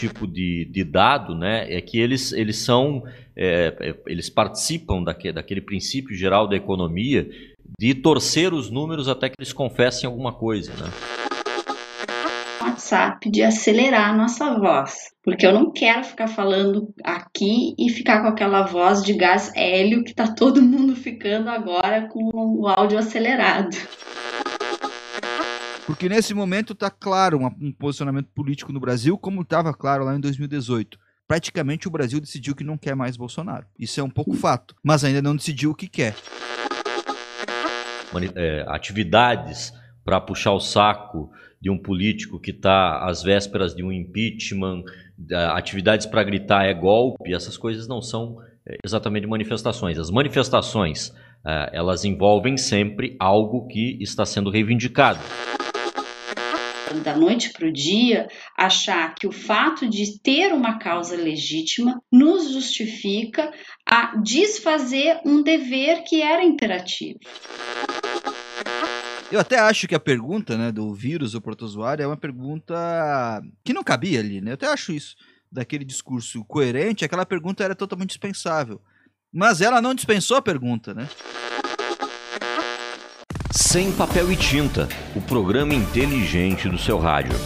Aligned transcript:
tipo 0.00 0.26
de, 0.26 0.64
de 0.64 0.82
dado, 0.82 1.34
né, 1.34 1.66
é 1.72 1.80
que 1.80 1.98
eles, 1.98 2.32
eles 2.32 2.56
são, 2.56 3.02
é, 3.36 3.76
é 3.80 3.94
eles 4.06 4.30
participam 4.30 5.02
daquele, 5.02 5.34
daquele 5.34 5.60
princípio 5.60 6.16
geral 6.16 6.48
da 6.48 6.56
economia 6.56 7.28
de 7.78 7.94
torcer 7.94 8.54
os 8.54 8.70
números 8.70 9.08
até 9.08 9.28
que 9.28 9.36
eles 9.38 9.52
confessem 9.52 10.06
alguma 10.06 10.32
coisa, 10.32 10.72
né. 10.72 10.90
WhatsApp 12.62 13.30
de 13.30 13.42
acelerar 13.42 14.10
a 14.10 14.16
nossa 14.16 14.58
voz, 14.58 15.12
porque 15.22 15.46
eu 15.46 15.52
não 15.52 15.70
quero 15.70 16.04
ficar 16.04 16.28
falando 16.28 16.92
aqui 17.04 17.74
e 17.78 17.90
ficar 17.90 18.22
com 18.22 18.28
aquela 18.28 18.62
voz 18.62 19.02
de 19.02 19.12
gás 19.12 19.52
hélio 19.54 20.02
que 20.02 20.14
tá 20.14 20.28
todo 20.34 20.62
mundo 20.62 20.96
ficando 20.96 21.48
agora 21.50 22.08
com 22.08 22.30
o 22.32 22.66
áudio 22.66 22.98
acelerado. 22.98 23.76
Porque 25.90 26.08
nesse 26.08 26.32
momento 26.32 26.72
está 26.72 26.88
claro 26.88 27.40
um, 27.60 27.72
posicionamento 27.72 28.28
político 28.32 28.72
no 28.72 28.78
Brasil, 28.78 29.18
como 29.18 29.42
estava 29.42 29.74
claro 29.74 30.04
lá 30.04 30.14
em 30.14 30.20
2018 30.20 30.96
praticamente 31.26 31.88
o 31.88 31.90
Brasil 31.90 32.20
decidiu 32.20 32.54
que 32.54 32.62
não 32.62 32.78
quer 32.78 32.94
mais 32.94 33.16
Bolsonaro. 33.16 33.66
Isso 33.78 34.00
é 34.00 34.02
um 34.02 34.10
pouco 34.10 34.34
fato, 34.34 34.74
mas 34.84 35.04
ainda 35.04 35.20
não 35.20 35.34
decidiu 35.34 35.70
o 35.70 35.74
que 35.74 35.88
quer. 35.88 36.14
É, 38.36 38.64
atividades 38.68 39.72
para 40.04 40.20
puxar 40.20 40.52
o 40.52 40.60
saco 40.60 41.30
de 41.60 41.70
um 41.70 41.78
político 41.78 42.40
que 42.40 42.50
está 42.50 43.04
às 43.04 43.22
vésperas 43.22 43.74
de 43.74 43.82
um 43.82 43.92
impeachment, 43.92 44.84
atividades 45.54 46.06
para 46.06 46.24
gritar 46.24 46.66
é 46.66 46.74
golpe, 46.74 47.34
essas 47.34 47.56
coisas 47.56 47.88
não 47.88 48.00
são 48.00 48.38
é, 48.66 48.76
exatamente 48.84 49.26
manifestações. 49.26 49.98
As 49.98 50.10
manifestações, 50.10 51.12
é, 51.44 51.70
elas 51.72 52.04
envolvem 52.04 52.56
sempre 52.56 53.16
algo 53.18 53.66
que 53.66 53.98
está 54.00 54.24
sendo 54.24 54.50
reivindicado 54.50 55.20
da 56.94 57.16
noite 57.16 57.52
para 57.52 57.68
o 57.68 57.72
dia, 57.72 58.28
achar 58.56 59.14
que 59.14 59.26
o 59.26 59.32
fato 59.32 59.88
de 59.88 60.20
ter 60.20 60.52
uma 60.52 60.78
causa 60.78 61.16
legítima 61.16 62.02
nos 62.10 62.52
justifica 62.52 63.50
a 63.86 64.16
desfazer 64.16 65.20
um 65.24 65.42
dever 65.42 66.02
que 66.04 66.20
era 66.20 66.44
imperativo. 66.44 67.18
Eu 69.30 69.38
até 69.38 69.58
acho 69.60 69.86
que 69.86 69.94
a 69.94 70.00
pergunta 70.00 70.56
né, 70.56 70.72
do 70.72 70.92
vírus 70.92 71.34
ou 71.34 71.40
protozoário 71.40 72.02
é 72.02 72.06
uma 72.06 72.16
pergunta 72.16 73.40
que 73.64 73.72
não 73.72 73.84
cabia 73.84 74.18
ali, 74.18 74.40
né? 74.40 74.50
Eu 74.50 74.54
até 74.54 74.66
acho 74.66 74.92
isso. 74.92 75.14
Daquele 75.52 75.84
discurso 75.84 76.44
coerente, 76.44 77.04
aquela 77.04 77.24
pergunta 77.24 77.62
era 77.62 77.74
totalmente 77.74 78.10
dispensável. 78.10 78.80
Mas 79.32 79.60
ela 79.60 79.80
não 79.80 79.94
dispensou 79.94 80.36
a 80.36 80.42
pergunta, 80.42 80.92
né? 80.92 81.08
Sem 83.52 83.90
papel 83.90 84.30
e 84.30 84.36
tinta, 84.36 84.88
o 85.12 85.20
programa 85.20 85.74
inteligente 85.74 86.68
do 86.68 86.78
seu 86.78 87.00
rádio. 87.00 87.36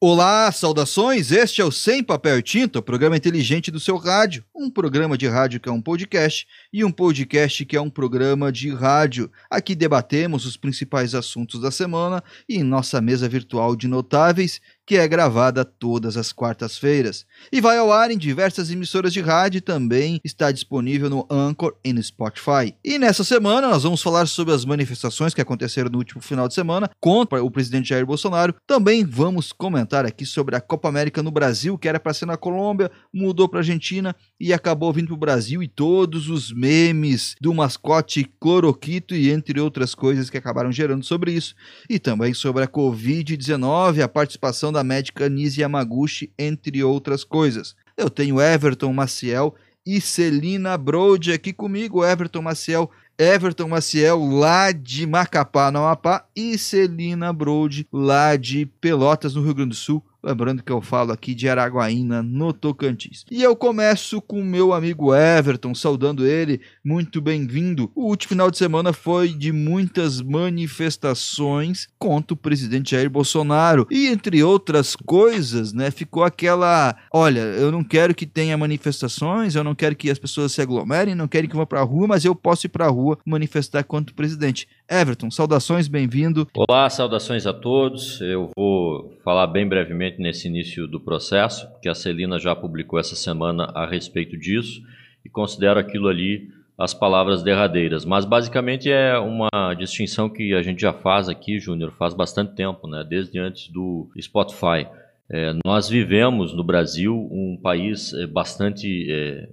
Olá, 0.00 0.52
saudações! 0.52 1.32
Este 1.32 1.60
é 1.60 1.64
o 1.64 1.72
Sem 1.72 2.00
Papel 2.04 2.38
e 2.38 2.42
Tinta, 2.42 2.78
o 2.78 2.82
programa 2.82 3.16
inteligente 3.16 3.72
do 3.72 3.80
seu 3.80 3.96
rádio. 3.96 4.44
Um 4.54 4.70
programa 4.70 5.18
de 5.18 5.26
rádio 5.26 5.58
que 5.58 5.68
é 5.68 5.72
um 5.72 5.82
podcast 5.82 6.46
e 6.76 6.84
um 6.84 6.92
podcast 6.92 7.64
que 7.64 7.74
é 7.74 7.80
um 7.80 7.88
programa 7.88 8.52
de 8.52 8.68
rádio. 8.68 9.30
Aqui 9.48 9.74
debatemos 9.74 10.44
os 10.44 10.58
principais 10.58 11.14
assuntos 11.14 11.58
da 11.58 11.70
semana 11.70 12.22
em 12.46 12.62
nossa 12.62 13.00
mesa 13.00 13.26
virtual 13.26 13.74
de 13.74 13.88
notáveis 13.88 14.60
que 14.86 14.96
é 14.96 15.08
gravada 15.08 15.64
todas 15.64 16.16
as 16.16 16.32
quartas-feiras. 16.32 17.26
E 17.50 17.60
vai 17.60 17.76
ao 17.76 17.92
ar 17.92 18.10
em 18.10 18.16
diversas 18.16 18.70
emissoras 18.70 19.12
de 19.12 19.20
rádio 19.20 19.58
e 19.58 19.60
também 19.60 20.20
está 20.24 20.52
disponível 20.52 21.10
no 21.10 21.26
Anchor 21.28 21.74
e 21.84 21.92
no 21.92 22.00
Spotify. 22.00 22.72
E 22.84 22.96
nessa 22.96 23.24
semana 23.24 23.68
nós 23.68 23.82
vamos 23.82 24.00
falar 24.00 24.26
sobre 24.26 24.54
as 24.54 24.64
manifestações 24.64 25.34
que 25.34 25.40
aconteceram 25.40 25.90
no 25.90 25.98
último 25.98 26.22
final 26.22 26.46
de 26.46 26.54
semana 26.54 26.88
contra 27.00 27.42
o 27.42 27.50
presidente 27.50 27.88
Jair 27.88 28.06
Bolsonaro. 28.06 28.54
Também 28.64 29.04
vamos 29.04 29.52
comentar 29.52 30.06
aqui 30.06 30.24
sobre 30.24 30.54
a 30.54 30.60
Copa 30.60 30.88
América 30.88 31.20
no 31.20 31.32
Brasil, 31.32 31.76
que 31.76 31.88
era 31.88 31.98
para 31.98 32.14
ser 32.14 32.26
na 32.26 32.36
Colômbia, 32.36 32.90
mudou 33.12 33.48
para 33.48 33.58
Argentina 33.58 34.14
e 34.38 34.52
acabou 34.52 34.92
vindo 34.92 35.08
para 35.08 35.14
o 35.14 35.18
Brasil 35.18 35.62
e 35.64 35.68
todos 35.68 36.28
os 36.28 36.52
memes 36.66 37.36
do 37.40 37.54
mascote 37.54 38.28
cloroquito 38.40 39.14
e 39.14 39.30
entre 39.30 39.60
outras 39.60 39.94
coisas 39.94 40.28
que 40.28 40.36
acabaram 40.36 40.72
gerando 40.72 41.04
sobre 41.04 41.30
isso. 41.30 41.54
E 41.88 41.96
também 41.96 42.34
sobre 42.34 42.64
a 42.64 42.66
Covid-19, 42.66 44.02
a 44.02 44.08
participação 44.08 44.72
da 44.72 44.82
médica 44.82 45.28
Nise 45.28 45.60
Yamaguchi, 45.60 46.32
entre 46.36 46.82
outras 46.82 47.22
coisas. 47.22 47.76
Eu 47.96 48.10
tenho 48.10 48.40
Everton 48.40 48.92
Maciel 48.92 49.54
e 49.86 50.00
Celina 50.00 50.76
Brode 50.76 51.32
aqui 51.32 51.52
comigo. 51.52 52.04
Everton 52.04 52.42
Maciel, 52.42 52.90
Everton 53.16 53.68
Maciel 53.68 54.18
lá 54.26 54.72
de 54.72 55.06
Macapá, 55.06 55.70
no 55.70 55.78
Amapá, 55.78 56.26
e 56.34 56.58
Celina 56.58 57.32
Brode 57.32 57.86
lá 57.92 58.34
de 58.34 58.66
Pelotas, 58.66 59.36
no 59.36 59.42
Rio 59.44 59.54
Grande 59.54 59.70
do 59.70 59.76
Sul. 59.76 60.04
Lembrando 60.26 60.60
que 60.60 60.72
eu 60.72 60.82
falo 60.82 61.12
aqui 61.12 61.36
de 61.36 61.48
Araguaína, 61.48 62.20
no 62.20 62.52
Tocantins. 62.52 63.24
E 63.30 63.44
eu 63.44 63.54
começo 63.54 64.20
com 64.20 64.40
o 64.40 64.44
meu 64.44 64.72
amigo 64.72 65.14
Everton, 65.14 65.72
saudando 65.72 66.26
ele, 66.26 66.60
muito 66.84 67.20
bem-vindo. 67.20 67.92
O 67.94 68.06
último 68.08 68.30
final 68.30 68.50
de 68.50 68.58
semana 68.58 68.92
foi 68.92 69.28
de 69.28 69.52
muitas 69.52 70.20
manifestações 70.20 71.86
contra 71.96 72.34
o 72.34 72.36
presidente 72.36 72.90
Jair 72.90 73.08
Bolsonaro. 73.08 73.86
E 73.88 74.08
entre 74.08 74.42
outras 74.42 74.96
coisas, 74.96 75.72
né, 75.72 75.92
ficou 75.92 76.24
aquela: 76.24 76.96
olha, 77.12 77.38
eu 77.38 77.70
não 77.70 77.84
quero 77.84 78.12
que 78.12 78.26
tenha 78.26 78.58
manifestações, 78.58 79.54
eu 79.54 79.62
não 79.62 79.76
quero 79.76 79.94
que 79.94 80.10
as 80.10 80.18
pessoas 80.18 80.50
se 80.50 80.60
aglomerem, 80.60 81.14
não 81.14 81.28
quero 81.28 81.46
que 81.46 81.54
vá 81.54 81.64
pra 81.64 81.82
rua, 81.82 82.08
mas 82.08 82.24
eu 82.24 82.34
posso 82.34 82.66
ir 82.66 82.70
pra 82.70 82.88
rua 82.88 83.16
manifestar 83.24 83.84
contra 83.84 84.12
o 84.12 84.16
presidente. 84.16 84.66
Everton, 84.90 85.30
saudações, 85.30 85.86
bem-vindo. 85.86 86.48
Olá, 86.52 86.90
saudações 86.90 87.46
a 87.46 87.52
todos. 87.52 88.20
Eu 88.20 88.50
vou 88.56 89.12
falar 89.24 89.46
bem 89.46 89.68
brevemente 89.68 90.15
nesse 90.20 90.48
início 90.48 90.86
do 90.86 91.00
processo, 91.00 91.68
que 91.80 91.88
a 91.88 91.94
Celina 91.94 92.38
já 92.38 92.54
publicou 92.54 92.98
essa 92.98 93.16
semana 93.16 93.64
a 93.74 93.86
respeito 93.86 94.36
disso, 94.36 94.82
e 95.24 95.28
considero 95.28 95.80
aquilo 95.80 96.08
ali 96.08 96.50
as 96.78 96.92
palavras 96.92 97.42
derradeiras. 97.42 98.04
Mas 98.04 98.24
basicamente 98.24 98.90
é 98.90 99.18
uma 99.18 99.74
distinção 99.74 100.28
que 100.28 100.54
a 100.54 100.62
gente 100.62 100.80
já 100.80 100.92
faz 100.92 101.28
aqui, 101.28 101.58
Júnior, 101.58 101.92
faz 101.92 102.12
bastante 102.12 102.54
tempo, 102.54 102.86
né? 102.86 103.04
desde 103.08 103.38
antes 103.38 103.68
do 103.68 104.08
Spotify. 104.20 104.86
É, 105.28 105.52
nós 105.64 105.88
vivemos 105.88 106.54
no 106.54 106.62
Brasil 106.62 107.14
um 107.30 107.58
país 107.60 108.12
é, 108.12 108.26
bastante 108.26 109.10
é, 109.10 109.48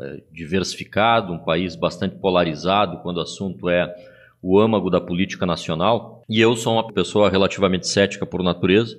é 0.00 0.20
diversificado, 0.32 1.32
um 1.32 1.38
país 1.38 1.74
bastante 1.74 2.16
polarizado 2.16 2.98
quando 2.98 3.18
o 3.18 3.22
assunto 3.22 3.68
é 3.68 3.94
o 4.40 4.58
âmago 4.58 4.88
da 4.88 5.00
política 5.00 5.44
nacional. 5.44 6.22
E 6.28 6.40
eu 6.40 6.54
sou 6.56 6.74
uma 6.74 6.86
pessoa 6.86 7.28
relativamente 7.28 7.88
cética 7.88 8.24
por 8.24 8.42
natureza, 8.42 8.96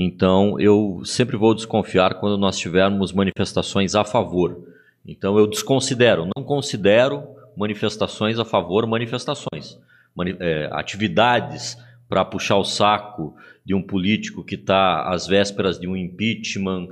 então 0.00 0.60
eu 0.60 1.02
sempre 1.04 1.36
vou 1.36 1.52
desconfiar 1.56 2.14
quando 2.20 2.38
nós 2.38 2.56
tivermos 2.56 3.12
manifestações 3.12 3.96
a 3.96 4.04
favor. 4.04 4.64
Então 5.04 5.36
eu 5.36 5.44
desconsidero, 5.44 6.28
não 6.36 6.44
considero 6.44 7.24
manifestações 7.56 8.38
a 8.38 8.44
favor, 8.44 8.86
manifestações. 8.86 9.76
Mani 10.14 10.36
é, 10.38 10.68
atividades 10.70 11.76
para 12.08 12.24
puxar 12.24 12.58
o 12.58 12.64
saco 12.64 13.34
de 13.64 13.74
um 13.74 13.82
político 13.82 14.44
que 14.44 14.54
está 14.54 15.02
às 15.10 15.26
vésperas 15.26 15.80
de 15.80 15.88
um 15.88 15.96
impeachment, 15.96 16.86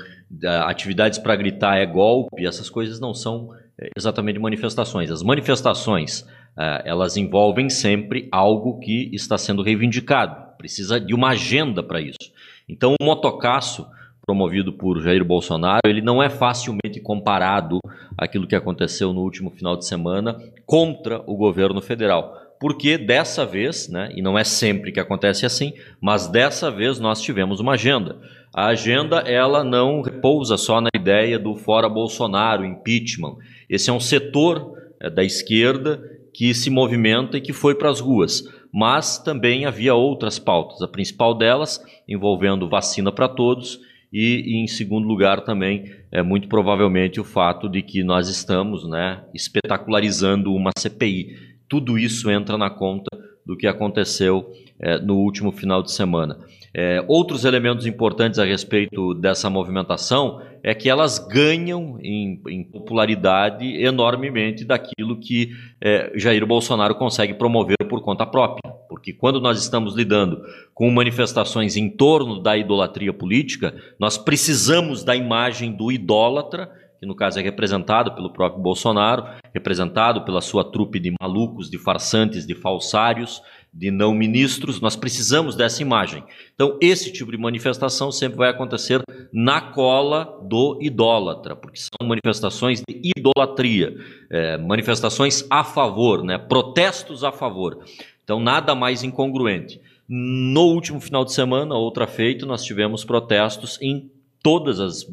atividades 0.65 1.21
para 1.21 1.37
gritar 1.37 1.77
é 1.77 1.87
golpe, 1.87 2.44
essas 2.44 2.69
coisas 2.69 2.99
não 2.99 3.15
são 3.15 3.55
é, 3.78 3.88
exatamente 3.97 4.41
manifestações. 4.41 5.12
As 5.12 5.23
manifestações 5.23 6.27
é, 6.59 6.83
elas 6.84 7.17
envolvem 7.17 7.71
sempre 7.71 8.28
algo 8.33 8.81
que 8.81 9.09
está 9.12 9.38
sendo 9.38 9.62
reivindicado. 9.62 10.56
Precisa 10.59 10.99
de 10.99 11.15
uma 11.15 11.28
agenda 11.28 11.84
para 11.84 12.00
isso. 12.00 12.34
Então, 12.69 12.94
o 13.00 13.04
motocaço 13.04 13.87
promovido 14.27 14.72
por 14.72 15.00
Jair 15.00 15.25
Bolsonaro, 15.25 15.82
ele 15.87 16.03
não 16.03 16.21
é 16.21 16.28
facilmente 16.28 17.00
comparado 17.00 17.78
àquilo 18.19 18.47
que 18.47 18.56
aconteceu 18.56 19.12
no 19.12 19.21
último 19.21 19.50
final 19.50 19.77
de 19.77 19.87
semana 19.87 20.37
contra 20.66 21.22
o 21.26 21.37
governo 21.37 21.81
federal. 21.81 22.34
Porque 22.59 22.99
dessa 22.99 23.47
vez, 23.47 23.88
né, 23.88 24.10
e 24.15 24.21
não 24.21 24.37
é 24.37 24.43
sempre 24.43 24.91
que 24.91 24.99
acontece 24.99 25.47
assim, 25.47 25.75
mas 26.00 26.26
dessa 26.26 26.71
vez 26.71 26.99
nós 26.99 27.23
tivemos 27.23 27.61
uma 27.61 27.75
agenda. 27.75 28.19
A 28.52 28.69
agenda 28.69 29.19
ela 29.19 29.62
não 29.62 30.00
repousa 30.00 30.56
só 30.56 30.81
na 30.81 30.88
ideia 30.94 31.38
do 31.38 31.55
fora 31.55 31.88
Bolsonaro, 31.88 32.64
impeachment. 32.64 33.37
Esse 33.69 33.90
é 33.90 33.93
um 33.93 34.00
setor 34.00 34.73
é, 35.00 35.08
da 35.08 35.23
esquerda 35.23 36.02
que 36.32 36.52
se 36.52 36.69
movimenta 36.69 37.38
e 37.38 37.40
que 37.40 37.52
foi 37.52 37.75
para 37.75 37.90
as 37.90 38.00
ruas. 38.00 38.43
Mas 38.78 39.17
também 39.17 39.64
havia 39.64 39.94
outras 39.94 40.38
pautas, 40.38 40.82
a 40.82 40.87
principal 40.87 41.32
delas 41.32 41.82
envolvendo 42.06 42.69
vacina 42.69 43.11
para 43.11 43.26
todos 43.26 43.81
e, 44.12 44.43
e, 44.46 44.62
em 44.62 44.67
segundo 44.67 45.08
lugar 45.08 45.40
também 45.46 45.90
é 46.12 46.23
muito 46.23 46.46
provavelmente 46.46 47.19
o 47.19 47.25
fato 47.25 47.70
de 47.70 47.81
que 47.81 48.05
nós 48.05 48.28
estamos 48.28 48.87
né, 48.87 49.25
espetacularizando 49.32 50.52
uma 50.52 50.73
CPI. 50.76 51.38
Tudo 51.67 51.99
isso 51.99 52.31
entra 52.31 52.58
na 52.58 52.69
conta 52.69 53.08
do 53.46 53.56
que 53.56 53.67
aconteceu 53.67 54.52
é, 54.78 54.99
no 54.99 55.17
último 55.17 55.52
final 55.52 55.82
de 55.82 55.90
semana. 55.90 56.38
É, 56.78 57.02
outros 57.08 57.46
elementos 57.46 57.87
importantes 57.87 58.38
a 58.38 58.44
respeito 58.44 59.14
dessa 59.14 59.49
movimentação 59.49 60.43
é 60.62 60.75
que 60.75 60.90
elas 60.90 61.19
ganham 61.19 61.99
em, 62.02 62.38
em 62.49 62.62
popularidade 62.64 63.64
enormemente 63.82 64.62
daquilo 64.62 65.19
que 65.19 65.52
é, 65.81 66.12
Jair 66.17 66.44
Bolsonaro 66.44 66.94
consegue 66.94 67.32
promover 67.32 67.78
por 67.88 68.02
conta 68.02 68.26
própria. 68.26 68.70
Porque 68.90 69.14
quando 69.14 69.40
nós 69.40 69.58
estamos 69.58 69.94
lidando 69.96 70.43
com 70.75 70.90
manifestações 70.90 71.78
em 71.78 71.88
torno 71.88 72.43
da 72.43 72.58
idolatria 72.58 73.12
política, 73.12 73.75
nós 73.99 74.19
precisamos 74.19 75.02
da 75.02 75.17
imagem 75.17 75.73
do 75.73 75.90
idólatra 75.90 76.70
que 76.99 77.06
no 77.06 77.14
caso 77.14 77.38
é 77.38 77.43
representado 77.43 78.14
pelo 78.14 78.32
próprio 78.32 78.62
Bolsonaro, 78.62 79.26
representado 79.52 80.25
pela 80.25 80.40
sua 80.40 80.64
trupe 80.64 80.99
de 80.99 81.12
malucos, 81.20 81.70
de 81.70 81.78
farsantes, 81.78 82.46
de 82.46 82.55
falsários, 82.55 83.43
de 83.76 83.90
não 83.90 84.14
ministros, 84.14 84.81
nós 84.81 84.96
precisamos 84.96 85.55
dessa 85.55 85.82
imagem. 85.82 86.25
Então, 86.55 86.78
esse 86.81 87.12
tipo 87.12 87.31
de 87.31 87.37
manifestação 87.37 88.11
sempre 88.11 88.38
vai 88.38 88.49
acontecer 88.49 89.02
na 89.31 89.61
cola 89.61 90.40
do 90.43 90.78
idólatra, 90.81 91.55
porque 91.55 91.78
são 91.78 92.08
manifestações 92.08 92.81
de 92.81 93.02
idolatria, 93.17 93.94
é, 94.31 94.56
manifestações 94.56 95.44
a 95.50 95.62
favor, 95.62 96.25
né, 96.25 96.38
protestos 96.38 97.23
a 97.23 97.31
favor. 97.31 97.84
Então, 98.25 98.40
nada 98.40 98.75
mais 98.75 99.02
incongruente. 99.02 99.78
No 100.08 100.62
último 100.69 100.99
final 100.99 101.25
de 101.25 101.34
semana, 101.34 101.75
outra 101.75 102.06
feita, 102.06 102.46
nós 102.46 102.64
tivemos 102.64 103.05
protestos 103.05 103.78
em 103.82 104.11
todas 104.43 104.81
as 104.81 105.06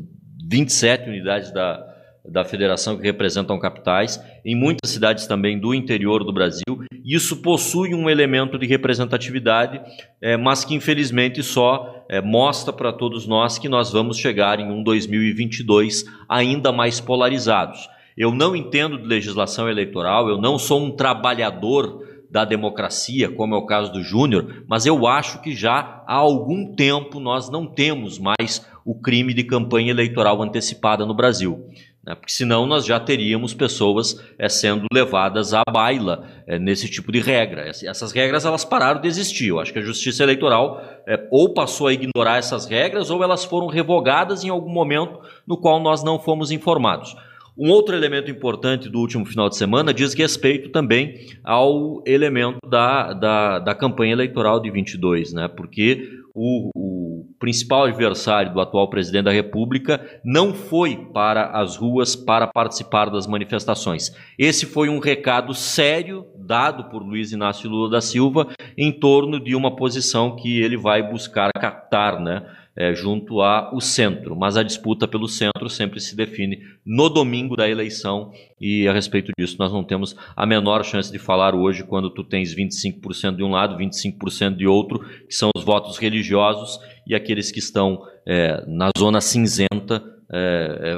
27 0.47 1.09
unidades 1.09 1.51
da, 1.51 1.92
da 2.25 2.45
federação 2.45 2.97
que 2.97 3.03
representam 3.03 3.59
capitais, 3.59 4.21
em 4.45 4.55
muitas 4.55 4.91
cidades 4.91 5.27
também 5.27 5.59
do 5.59 5.73
interior 5.73 6.23
do 6.23 6.31
Brasil. 6.31 6.63
Isso 7.03 7.41
possui 7.41 7.93
um 7.93 8.09
elemento 8.09 8.57
de 8.57 8.65
representatividade, 8.65 9.81
é, 10.21 10.37
mas 10.37 10.63
que 10.63 10.73
infelizmente 10.73 11.43
só 11.43 12.05
é, 12.09 12.21
mostra 12.21 12.71
para 12.71 12.93
todos 12.93 13.27
nós 13.27 13.59
que 13.59 13.67
nós 13.67 13.91
vamos 13.91 14.17
chegar 14.17 14.59
em 14.59 14.71
um 14.71 14.81
2022 14.83 16.05
ainda 16.29 16.71
mais 16.71 17.01
polarizados. 17.01 17.89
Eu 18.15 18.33
não 18.33 18.55
entendo 18.55 18.97
de 18.97 19.07
legislação 19.07 19.67
eleitoral, 19.67 20.29
eu 20.29 20.39
não 20.39 20.57
sou 20.57 20.81
um 20.81 20.91
trabalhador 20.91 22.07
da 22.29 22.45
democracia, 22.45 23.29
como 23.29 23.53
é 23.53 23.57
o 23.57 23.65
caso 23.65 23.91
do 23.91 24.01
Júnior, 24.01 24.63
mas 24.67 24.85
eu 24.85 25.05
acho 25.05 25.41
que 25.41 25.55
já 25.55 26.03
há 26.07 26.15
algum 26.15 26.73
tempo 26.73 27.19
nós 27.19 27.49
não 27.49 27.67
temos 27.67 28.17
mais 28.17 28.65
o 28.85 28.95
crime 28.95 29.33
de 29.33 29.43
campanha 29.43 29.91
eleitoral 29.91 30.41
antecipada 30.41 31.05
no 31.05 31.13
Brasil 31.13 31.69
né? 32.05 32.15
porque 32.15 32.31
senão 32.31 32.65
nós 32.65 32.85
já 32.85 32.99
teríamos 32.99 33.53
pessoas 33.53 34.21
é, 34.37 34.49
sendo 34.49 34.85
levadas 34.91 35.53
à 35.53 35.63
baila 35.71 36.27
é, 36.45 36.59
nesse 36.59 36.89
tipo 36.89 37.11
de 37.11 37.19
regra. 37.19 37.69
Essas 37.69 38.11
regras 38.11 38.45
elas 38.45 38.65
pararam 38.65 38.99
de 38.99 39.07
existir. 39.07 39.47
Eu 39.47 39.59
acho 39.59 39.71
que 39.71 39.79
a 39.79 39.83
Justiça 39.83 40.23
Eleitoral 40.23 40.81
é, 41.07 41.27
ou 41.31 41.53
passou 41.53 41.87
a 41.87 41.93
ignorar 41.93 42.37
essas 42.37 42.65
regras 42.65 43.09
ou 43.09 43.23
elas 43.23 43.45
foram 43.45 43.67
revogadas 43.67 44.43
em 44.43 44.49
algum 44.49 44.71
momento 44.71 45.19
no 45.47 45.57
qual 45.57 45.81
nós 45.81 46.03
não 46.03 46.19
fomos 46.19 46.51
informados. 46.51 47.15
Um 47.57 47.69
outro 47.69 47.95
elemento 47.95 48.31
importante 48.31 48.89
do 48.89 48.99
último 48.99 49.25
final 49.25 49.47
de 49.47 49.55
semana 49.55 49.93
diz 49.93 50.13
respeito 50.15 50.69
também 50.69 51.27
ao 51.43 52.01
elemento 52.05 52.57
da, 52.67 53.13
da, 53.13 53.59
da 53.59 53.75
campanha 53.75 54.13
eleitoral 54.13 54.59
de 54.59 54.71
22, 54.71 55.33
né? 55.33 55.47
porque 55.47 56.23
o, 56.33 56.71
o 56.75 57.25
principal 57.37 57.83
adversário 57.83 58.51
do 58.51 58.59
atual 58.59 58.89
presidente 58.89 59.25
da 59.25 59.31
República 59.31 60.03
não 60.25 60.53
foi 60.53 60.95
para 61.13 61.51
as 61.51 61.75
ruas 61.77 62.15
para 62.15 62.47
participar 62.47 63.11
das 63.11 63.27
manifestações. 63.27 64.11
Esse 64.37 64.65
foi 64.65 64.89
um 64.89 64.97
recado 64.97 65.53
sério 65.53 66.25
dado 66.35 66.85
por 66.85 67.03
Luiz 67.03 67.31
Inácio 67.31 67.69
Lula 67.69 67.89
da 67.89 68.01
Silva 68.01 68.47
em 68.75 68.91
torno 68.91 69.39
de 69.39 69.55
uma 69.55 69.75
posição 69.75 70.35
que 70.35 70.59
ele 70.59 70.75
vai 70.75 71.07
buscar 71.07 71.51
captar, 71.53 72.19
né? 72.19 72.43
É, 72.75 72.93
junto 72.93 73.41
ao 73.41 73.79
centro, 73.79 74.35
mas 74.35 74.57
a 74.57 74.63
disputa 74.63 75.07
pelo 75.07 75.27
centro 75.27 75.69
sempre 75.69 75.99
se 75.99 76.15
define 76.15 76.59
no 76.85 77.07
domingo 77.07 77.55
da 77.55 77.69
eleição 77.69 78.31
e 78.59 78.87
a 78.87 78.93
respeito 78.93 79.31
disso 79.37 79.57
nós 79.59 79.71
não 79.71 79.83
temos 79.83 80.15
a 80.35 80.45
menor 80.45 80.83
chance 80.83 81.11
de 81.11 81.19
falar 81.19 81.53
hoje 81.53 81.83
quando 81.83 82.09
tu 82.09 82.23
tens 82.23 82.55
25% 82.55 83.35
de 83.35 83.43
um 83.43 83.51
lado, 83.51 83.77
25% 83.77 84.55
de 84.55 84.65
outro, 84.65 84.99
que 85.27 85.33
são 85.33 85.51
os 85.55 85.63
votos 85.63 85.97
religiosos 85.97 86.79
e 87.05 87.13
aqueles 87.13 87.51
que 87.51 87.59
estão 87.59 88.01
é, 88.25 88.63
na 88.67 88.89
zona 88.97 89.21
cinzenta 89.21 90.03
é, 90.31 90.97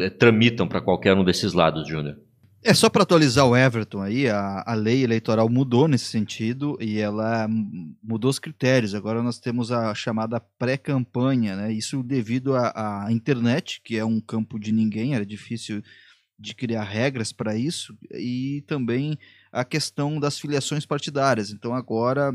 é, 0.00 0.10
tramitam 0.10 0.66
para 0.66 0.80
qualquer 0.80 1.14
um 1.14 1.24
desses 1.24 1.52
lados, 1.52 1.86
Júnior. 1.86 2.16
É 2.62 2.74
só 2.74 2.90
para 2.90 3.04
atualizar 3.04 3.46
o 3.46 3.56
Everton 3.56 4.02
aí, 4.02 4.28
a, 4.28 4.62
a 4.66 4.74
lei 4.74 5.02
eleitoral 5.02 5.48
mudou 5.48 5.88
nesse 5.88 6.04
sentido 6.04 6.76
e 6.78 6.98
ela 6.98 7.48
mudou 8.02 8.30
os 8.30 8.38
critérios. 8.38 8.94
Agora 8.94 9.22
nós 9.22 9.38
temos 9.38 9.72
a 9.72 9.94
chamada 9.94 10.38
pré-campanha, 10.58 11.56
né? 11.56 11.72
Isso 11.72 12.02
devido 12.02 12.54
à 12.54 13.06
internet, 13.08 13.80
que 13.82 13.96
é 13.96 14.04
um 14.04 14.20
campo 14.20 14.58
de 14.58 14.72
ninguém, 14.72 15.14
era 15.14 15.24
difícil 15.24 15.82
de 16.38 16.54
criar 16.54 16.84
regras 16.84 17.32
para 17.32 17.56
isso, 17.56 17.96
e 18.12 18.62
também 18.66 19.18
a 19.50 19.64
questão 19.64 20.20
das 20.20 20.38
filiações 20.38 20.84
partidárias. 20.84 21.50
Então 21.50 21.74
agora 21.74 22.30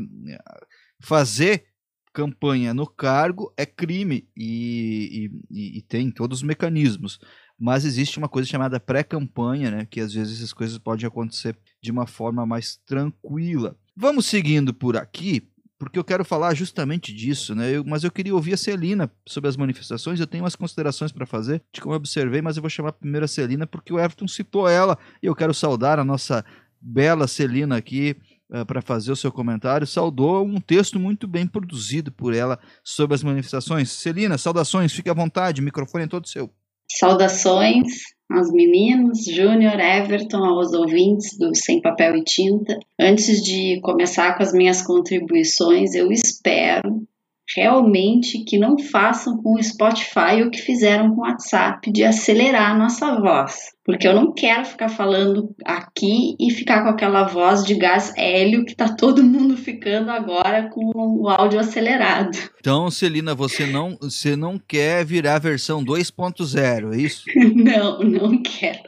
fazer 1.00 1.66
campanha 2.12 2.72
no 2.72 2.86
cargo 2.86 3.52
é 3.56 3.66
crime 3.66 4.26
e, 4.36 5.30
e, 5.50 5.78
e 5.78 5.82
tem 5.82 6.10
todos 6.10 6.38
os 6.38 6.42
mecanismos 6.42 7.20
mas 7.58 7.84
existe 7.84 8.18
uma 8.18 8.28
coisa 8.28 8.48
chamada 8.48 8.78
pré-campanha, 8.78 9.70
né, 9.70 9.86
que 9.88 10.00
às 10.00 10.12
vezes 10.12 10.38
essas 10.38 10.52
coisas 10.52 10.78
podem 10.78 11.06
acontecer 11.06 11.56
de 11.80 11.90
uma 11.90 12.06
forma 12.06 12.44
mais 12.44 12.76
tranquila. 12.86 13.76
Vamos 13.96 14.26
seguindo 14.26 14.74
por 14.74 14.96
aqui, 14.96 15.48
porque 15.78 15.98
eu 15.98 16.04
quero 16.04 16.24
falar 16.24 16.54
justamente 16.54 17.12
disso, 17.12 17.54
né? 17.54 17.70
Eu, 17.76 17.84
mas 17.84 18.02
eu 18.02 18.10
queria 18.10 18.34
ouvir 18.34 18.54
a 18.54 18.56
Celina 18.56 19.10
sobre 19.26 19.48
as 19.48 19.56
manifestações. 19.56 20.18
Eu 20.18 20.26
tenho 20.26 20.42
umas 20.42 20.56
considerações 20.56 21.12
para 21.12 21.26
fazer 21.26 21.62
de 21.72 21.80
como 21.80 21.92
eu 21.92 21.98
observei, 21.98 22.40
mas 22.40 22.56
eu 22.56 22.62
vou 22.62 22.70
chamar 22.70 22.92
primeiro 22.92 23.24
a 23.24 23.28
Celina 23.28 23.66
porque 23.66 23.92
o 23.92 23.98
Everton 23.98 24.26
citou 24.26 24.68
ela 24.68 24.98
e 25.22 25.26
eu 25.26 25.34
quero 25.34 25.52
saudar 25.52 25.98
a 25.98 26.04
nossa 26.04 26.44
bela 26.80 27.26
Celina 27.26 27.76
aqui 27.76 28.16
uh, 28.50 28.64
para 28.64 28.80
fazer 28.80 29.12
o 29.12 29.16
seu 29.16 29.30
comentário. 29.30 29.86
Saudou 29.86 30.46
um 30.46 30.60
texto 30.60 30.98
muito 30.98 31.26
bem 31.26 31.46
produzido 31.46 32.10
por 32.10 32.34
ela 32.34 32.58
sobre 32.82 33.14
as 33.14 33.22
manifestações. 33.22 33.90
Celina, 33.90 34.38
saudações, 34.38 34.92
fique 34.92 35.10
à 35.10 35.14
vontade, 35.14 35.60
o 35.60 35.64
microfone 35.64 36.04
é 36.04 36.08
todo 36.08 36.28
seu. 36.28 36.50
Saudações 36.90 37.86
aos 38.30 38.50
meninos, 38.50 39.24
Júnior, 39.24 39.78
Everton, 39.78 40.44
aos 40.44 40.72
ouvintes 40.72 41.38
do 41.38 41.54
Sem 41.54 41.80
Papel 41.80 42.16
e 42.16 42.24
Tinta. 42.24 42.78
Antes 42.98 43.42
de 43.42 43.80
começar 43.82 44.36
com 44.36 44.42
as 44.42 44.52
minhas 44.52 44.82
contribuições, 44.82 45.94
eu 45.94 46.10
espero 46.10 47.06
realmente 47.54 48.44
que 48.44 48.58
não 48.58 48.78
façam 48.78 49.36
com 49.42 49.54
o 49.54 49.62
Spotify 49.62 50.42
o 50.42 50.50
que 50.50 50.60
fizeram 50.60 51.14
com 51.14 51.20
o 51.20 51.24
WhatsApp 51.24 51.92
de 51.92 52.04
acelerar 52.04 52.72
a 52.72 52.78
nossa 52.78 53.20
voz. 53.20 53.76
Porque 53.84 54.08
eu 54.08 54.14
não 54.14 54.34
quero 54.34 54.64
ficar 54.64 54.88
falando 54.88 55.54
aqui 55.64 56.34
e 56.40 56.50
ficar 56.50 56.82
com 56.82 56.88
aquela 56.88 57.22
voz 57.22 57.64
de 57.64 57.74
gás 57.76 58.12
hélio 58.16 58.64
que 58.64 58.74
tá 58.74 58.88
todo 58.88 59.22
mundo 59.22 59.56
ficando 59.56 60.10
agora 60.10 60.68
com 60.70 60.90
o 60.94 61.28
áudio 61.28 61.60
acelerado. 61.60 62.36
Então, 62.58 62.90
Celina, 62.90 63.32
você 63.32 63.64
não, 63.64 63.96
você 64.00 64.34
não 64.34 64.58
quer 64.58 65.04
virar 65.04 65.36
a 65.36 65.38
versão 65.38 65.84
2.0, 65.84 66.94
é 66.94 67.00
isso? 67.00 67.22
não, 67.54 68.00
não 68.00 68.42
quero. 68.42 68.80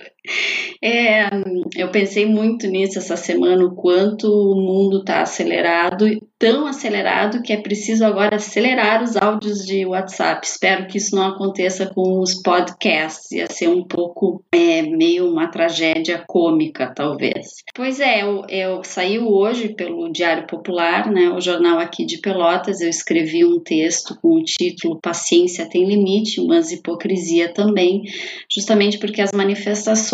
É, 0.83 1.29
eu 1.77 1.91
pensei 1.91 2.27
muito 2.27 2.67
nisso 2.67 2.99
essa 2.99 3.17
semana, 3.17 3.65
o 3.65 3.75
quanto 3.75 4.29
o 4.29 4.55
mundo 4.55 4.99
está 4.99 5.23
acelerado, 5.23 6.07
tão 6.39 6.67
acelerado 6.67 7.43
que 7.43 7.53
é 7.53 7.57
preciso 7.57 8.05
agora 8.05 8.37
acelerar 8.37 9.03
os 9.03 9.17
áudios 9.17 9.65
de 9.65 9.85
WhatsApp. 9.85 10.47
Espero 10.47 10.87
que 10.87 10.99
isso 10.99 11.17
não 11.17 11.27
aconteça 11.27 11.87
com 11.87 12.21
os 12.21 12.41
podcasts, 12.43 13.33
ia 13.33 13.47
ser 13.51 13.69
um 13.69 13.85
pouco 13.85 14.43
é, 14.53 14.83
meio 14.83 15.29
uma 15.29 15.49
tragédia 15.49 16.23
cômica, 16.27 16.93
talvez. 16.95 17.65
Pois 17.75 17.99
é, 17.99 18.23
eu, 18.23 18.45
eu 18.49 18.85
saiu 18.85 19.29
hoje 19.29 19.71
pelo 19.71 20.11
Diário 20.11 20.47
Popular, 20.47 21.11
né, 21.11 21.31
o 21.31 21.41
jornal 21.41 21.79
aqui 21.79 22.05
de 22.05 22.19
Pelotas, 22.19 22.81
eu 22.81 22.89
escrevi 22.89 23.45
um 23.45 23.59
texto 23.59 24.17
com 24.21 24.35
o 24.35 24.45
título 24.45 25.01
Paciência 25.01 25.69
tem 25.69 25.85
limite, 25.85 26.41
mas 26.47 26.71
hipocrisia 26.71 27.53
também, 27.53 28.03
justamente 28.49 28.99
porque 28.99 29.21
as 29.21 29.33
manifestações, 29.33 30.08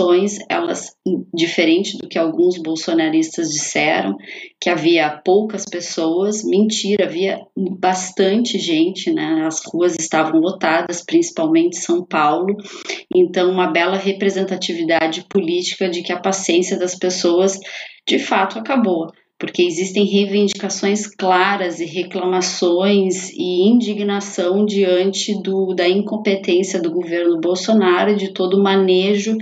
elas, 0.48 0.96
diferente 1.32 1.96
do 1.98 2.08
que 2.08 2.18
alguns 2.18 2.58
bolsonaristas 2.58 3.48
disseram, 3.48 4.16
que 4.60 4.70
havia 4.70 5.20
poucas 5.24 5.64
pessoas, 5.64 6.42
mentira, 6.44 7.04
havia 7.04 7.38
bastante 7.56 8.58
gente, 8.58 9.12
né, 9.12 9.44
as 9.46 9.62
ruas 9.64 9.94
estavam 9.98 10.40
lotadas, 10.40 11.02
principalmente 11.04 11.76
São 11.76 12.04
Paulo, 12.04 12.56
então 13.14 13.50
uma 13.50 13.70
bela 13.70 13.96
representatividade 13.96 15.26
política 15.28 15.88
de 15.88 16.02
que 16.02 16.12
a 16.12 16.20
paciência 16.20 16.78
das 16.78 16.94
pessoas 16.94 17.58
de 18.06 18.18
fato 18.18 18.58
acabou. 18.58 19.08
Porque 19.36 19.62
existem 19.62 20.06
reivindicações 20.06 21.06
claras 21.06 21.80
e 21.80 21.84
reclamações 21.84 23.30
e 23.30 23.68
indignação 23.68 24.64
diante 24.64 25.34
do, 25.42 25.74
da 25.74 25.88
incompetência 25.88 26.80
do 26.80 26.92
governo 26.92 27.40
Bolsonaro 27.40 28.12
e 28.12 28.16
de 28.16 28.32
todo 28.32 28.54
o 28.54 28.62
manejo 28.62 29.36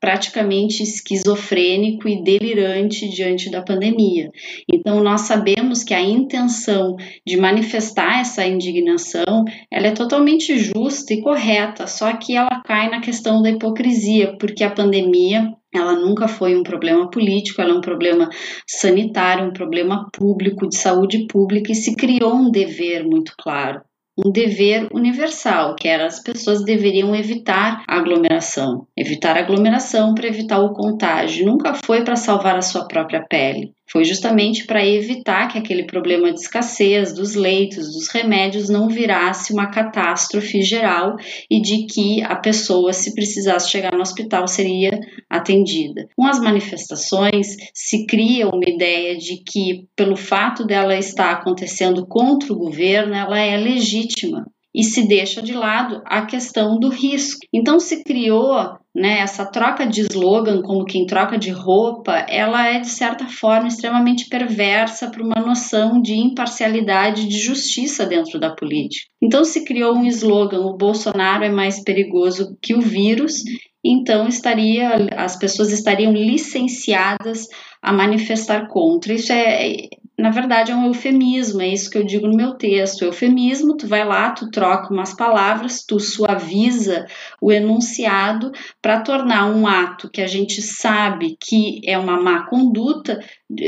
praticamente 0.00 0.82
esquizofrênico 0.82 2.08
e 2.08 2.22
delirante 2.22 3.08
diante 3.08 3.50
da 3.50 3.62
pandemia. 3.62 4.30
Então 4.72 5.02
nós 5.02 5.22
sabemos 5.22 5.82
que 5.82 5.94
a 5.94 6.00
intenção 6.00 6.96
de 7.26 7.36
manifestar 7.36 8.20
essa 8.20 8.46
indignação, 8.46 9.44
ela 9.70 9.86
é 9.88 9.92
totalmente 9.92 10.58
justa 10.58 11.14
e 11.14 11.22
correta, 11.22 11.86
só 11.86 12.12
que 12.16 12.36
ela 12.36 12.62
cai 12.64 12.90
na 12.90 13.00
questão 13.00 13.42
da 13.42 13.50
hipocrisia, 13.50 14.36
porque 14.38 14.64
a 14.64 14.70
pandemia 14.70 15.52
ela 15.74 15.94
nunca 15.94 16.28
foi 16.28 16.56
um 16.56 16.62
problema 16.62 17.10
político, 17.10 17.60
ela 17.60 17.72
é 17.72 17.74
um 17.74 17.80
problema 17.80 18.30
sanitário, 18.66 19.46
um 19.48 19.52
problema 19.52 20.08
público, 20.12 20.68
de 20.68 20.76
saúde 20.76 21.26
pública, 21.26 21.72
e 21.72 21.74
se 21.74 21.96
criou 21.96 22.32
um 22.34 22.50
dever 22.50 23.04
muito 23.04 23.32
claro 23.36 23.82
um 24.16 24.30
dever 24.30 24.88
universal, 24.92 25.74
que 25.74 25.88
era 25.88 26.06
as 26.06 26.22
pessoas 26.22 26.64
deveriam 26.64 27.14
evitar 27.14 27.82
aglomeração, 27.88 28.86
evitar 28.96 29.36
aglomeração 29.36 30.14
para 30.14 30.28
evitar 30.28 30.60
o 30.60 30.72
contágio. 30.72 31.46
Nunca 31.46 31.74
foi 31.74 32.04
para 32.04 32.16
salvar 32.16 32.56
a 32.56 32.62
sua 32.62 32.86
própria 32.86 33.24
pele. 33.26 33.72
Foi 33.90 34.04
justamente 34.04 34.66
para 34.66 34.84
evitar 34.84 35.48
que 35.48 35.58
aquele 35.58 35.84
problema 35.84 36.32
de 36.32 36.40
escassez 36.40 37.12
dos 37.12 37.34
leitos, 37.34 37.92
dos 37.92 38.08
remédios, 38.08 38.68
não 38.68 38.88
virasse 38.88 39.52
uma 39.52 39.70
catástrofe 39.70 40.62
geral 40.62 41.16
e 41.50 41.60
de 41.60 41.86
que 41.86 42.22
a 42.22 42.36
pessoa, 42.36 42.92
se 42.92 43.14
precisasse 43.14 43.70
chegar 43.70 43.92
no 43.92 44.00
hospital, 44.00 44.48
seria 44.48 44.98
atendida. 45.28 46.08
Com 46.16 46.26
as 46.26 46.40
manifestações, 46.40 47.56
se 47.72 48.06
cria 48.06 48.48
uma 48.48 48.68
ideia 48.68 49.16
de 49.16 49.42
que, 49.44 49.86
pelo 49.94 50.16
fato 50.16 50.64
dela 50.64 50.96
estar 50.96 51.32
acontecendo 51.32 52.06
contra 52.06 52.52
o 52.52 52.58
governo, 52.58 53.14
ela 53.14 53.38
é 53.38 53.56
legítima 53.56 54.46
e 54.74 54.82
se 54.82 55.06
deixa 55.06 55.40
de 55.40 55.52
lado 55.52 56.02
a 56.04 56.26
questão 56.26 56.78
do 56.78 56.88
risco. 56.88 57.38
Então 57.52 57.78
se 57.78 58.02
criou 58.02 58.76
né, 58.94 59.18
essa 59.18 59.44
troca 59.44 59.84
de 59.84 60.02
slogan 60.02 60.62
como 60.62 60.84
quem 60.84 61.04
troca 61.04 61.36
de 61.36 61.50
roupa, 61.50 62.12
ela 62.28 62.68
é 62.68 62.78
de 62.78 62.88
certa 62.88 63.26
forma 63.26 63.66
extremamente 63.66 64.28
perversa 64.28 65.10
para 65.10 65.22
uma 65.22 65.44
noção 65.44 66.00
de 66.00 66.14
imparcialidade, 66.14 67.26
de 67.26 67.38
justiça 67.38 68.06
dentro 68.06 68.38
da 68.38 68.54
política. 68.54 69.06
Então 69.20 69.44
se 69.44 69.64
criou 69.64 69.96
um 69.96 70.06
slogan: 70.06 70.60
o 70.60 70.76
Bolsonaro 70.76 71.44
é 71.44 71.50
mais 71.50 71.82
perigoso 71.82 72.56
que 72.62 72.74
o 72.74 72.80
vírus. 72.80 73.42
Então 73.86 74.26
estaria, 74.26 75.08
as 75.16 75.36
pessoas 75.36 75.70
estariam 75.70 76.12
licenciadas 76.12 77.48
a 77.82 77.92
manifestar 77.92 78.68
contra. 78.68 79.12
Isso 79.12 79.30
é, 79.30 79.76
na 80.18 80.30
verdade 80.30 80.70
é 80.70 80.76
um 80.76 80.86
eufemismo, 80.86 81.60
é 81.60 81.68
isso 81.68 81.90
que 81.90 81.98
eu 81.98 82.04
digo 82.04 82.26
no 82.26 82.36
meu 82.36 82.54
texto. 82.54 83.02
eufemismo, 83.02 83.76
tu 83.76 83.86
vai 83.86 84.04
lá, 84.04 84.30
tu 84.30 84.50
troca 84.50 84.92
umas 84.92 85.14
palavras, 85.14 85.84
tu 85.84 85.98
suaviza 85.98 87.06
o 87.40 87.50
enunciado 87.50 88.52
para 88.80 89.00
tornar 89.00 89.46
um 89.46 89.66
ato 89.66 90.10
que 90.10 90.22
a 90.22 90.26
gente 90.26 90.62
sabe 90.62 91.36
que 91.40 91.80
é 91.84 91.98
uma 91.98 92.20
má 92.20 92.46
conduta 92.46 93.18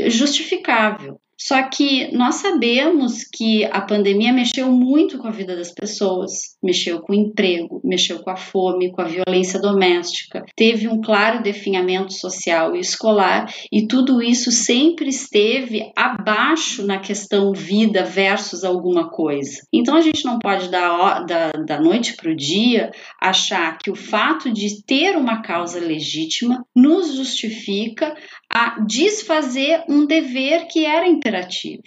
justificável. 0.07 1.19
Só 1.39 1.61
que 1.69 2.11
nós 2.15 2.35
sabemos 2.35 3.23
que 3.23 3.63
a 3.65 3.79
pandemia 3.79 4.33
mexeu 4.33 4.71
muito 4.71 5.17
com 5.19 5.27
a 5.27 5.31
vida 5.31 5.55
das 5.55 5.71
pessoas, 5.71 6.31
mexeu 6.63 6.99
com 7.01 7.13
o 7.13 7.15
emprego, 7.15 7.79
mexeu 7.83 8.19
com 8.19 8.31
a 8.31 8.35
fome, 8.35 8.91
com 8.91 9.01
a 9.01 9.05
violência 9.05 9.59
doméstica, 9.59 10.43
teve 10.55 10.87
um 10.87 10.99
claro 10.99 11.43
definhamento 11.43 12.11
social 12.13 12.75
e 12.75 12.79
escolar, 12.79 13.53
e 13.71 13.87
tudo 13.87 14.21
isso 14.21 14.51
sempre 14.51 15.09
esteve 15.09 15.91
abaixo 15.95 16.85
na 16.85 16.99
questão 16.99 17.51
vida 17.53 18.03
versus 18.03 18.63
alguma 18.63 19.09
coisa. 19.09 19.61
Então 19.71 19.95
a 19.95 20.01
gente 20.01 20.25
não 20.25 20.39
pode 20.39 20.69
da, 20.69 21.19
da, 21.19 21.51
da 21.51 21.79
noite 21.79 22.15
para 22.15 22.31
o 22.31 22.35
dia 22.35 22.91
achar 23.21 23.77
que 23.77 23.91
o 23.91 23.95
fato 23.95 24.51
de 24.51 24.83
ter 24.83 25.15
uma 25.15 25.41
causa 25.41 25.79
legítima 25.79 26.65
nos 26.75 27.15
justifica 27.15 28.15
a 28.57 28.79
desfazer 28.79 29.83
um 29.87 30.05
dever 30.05 30.67
que 30.67 30.83
era 30.83 31.07
imperativo. 31.07 31.83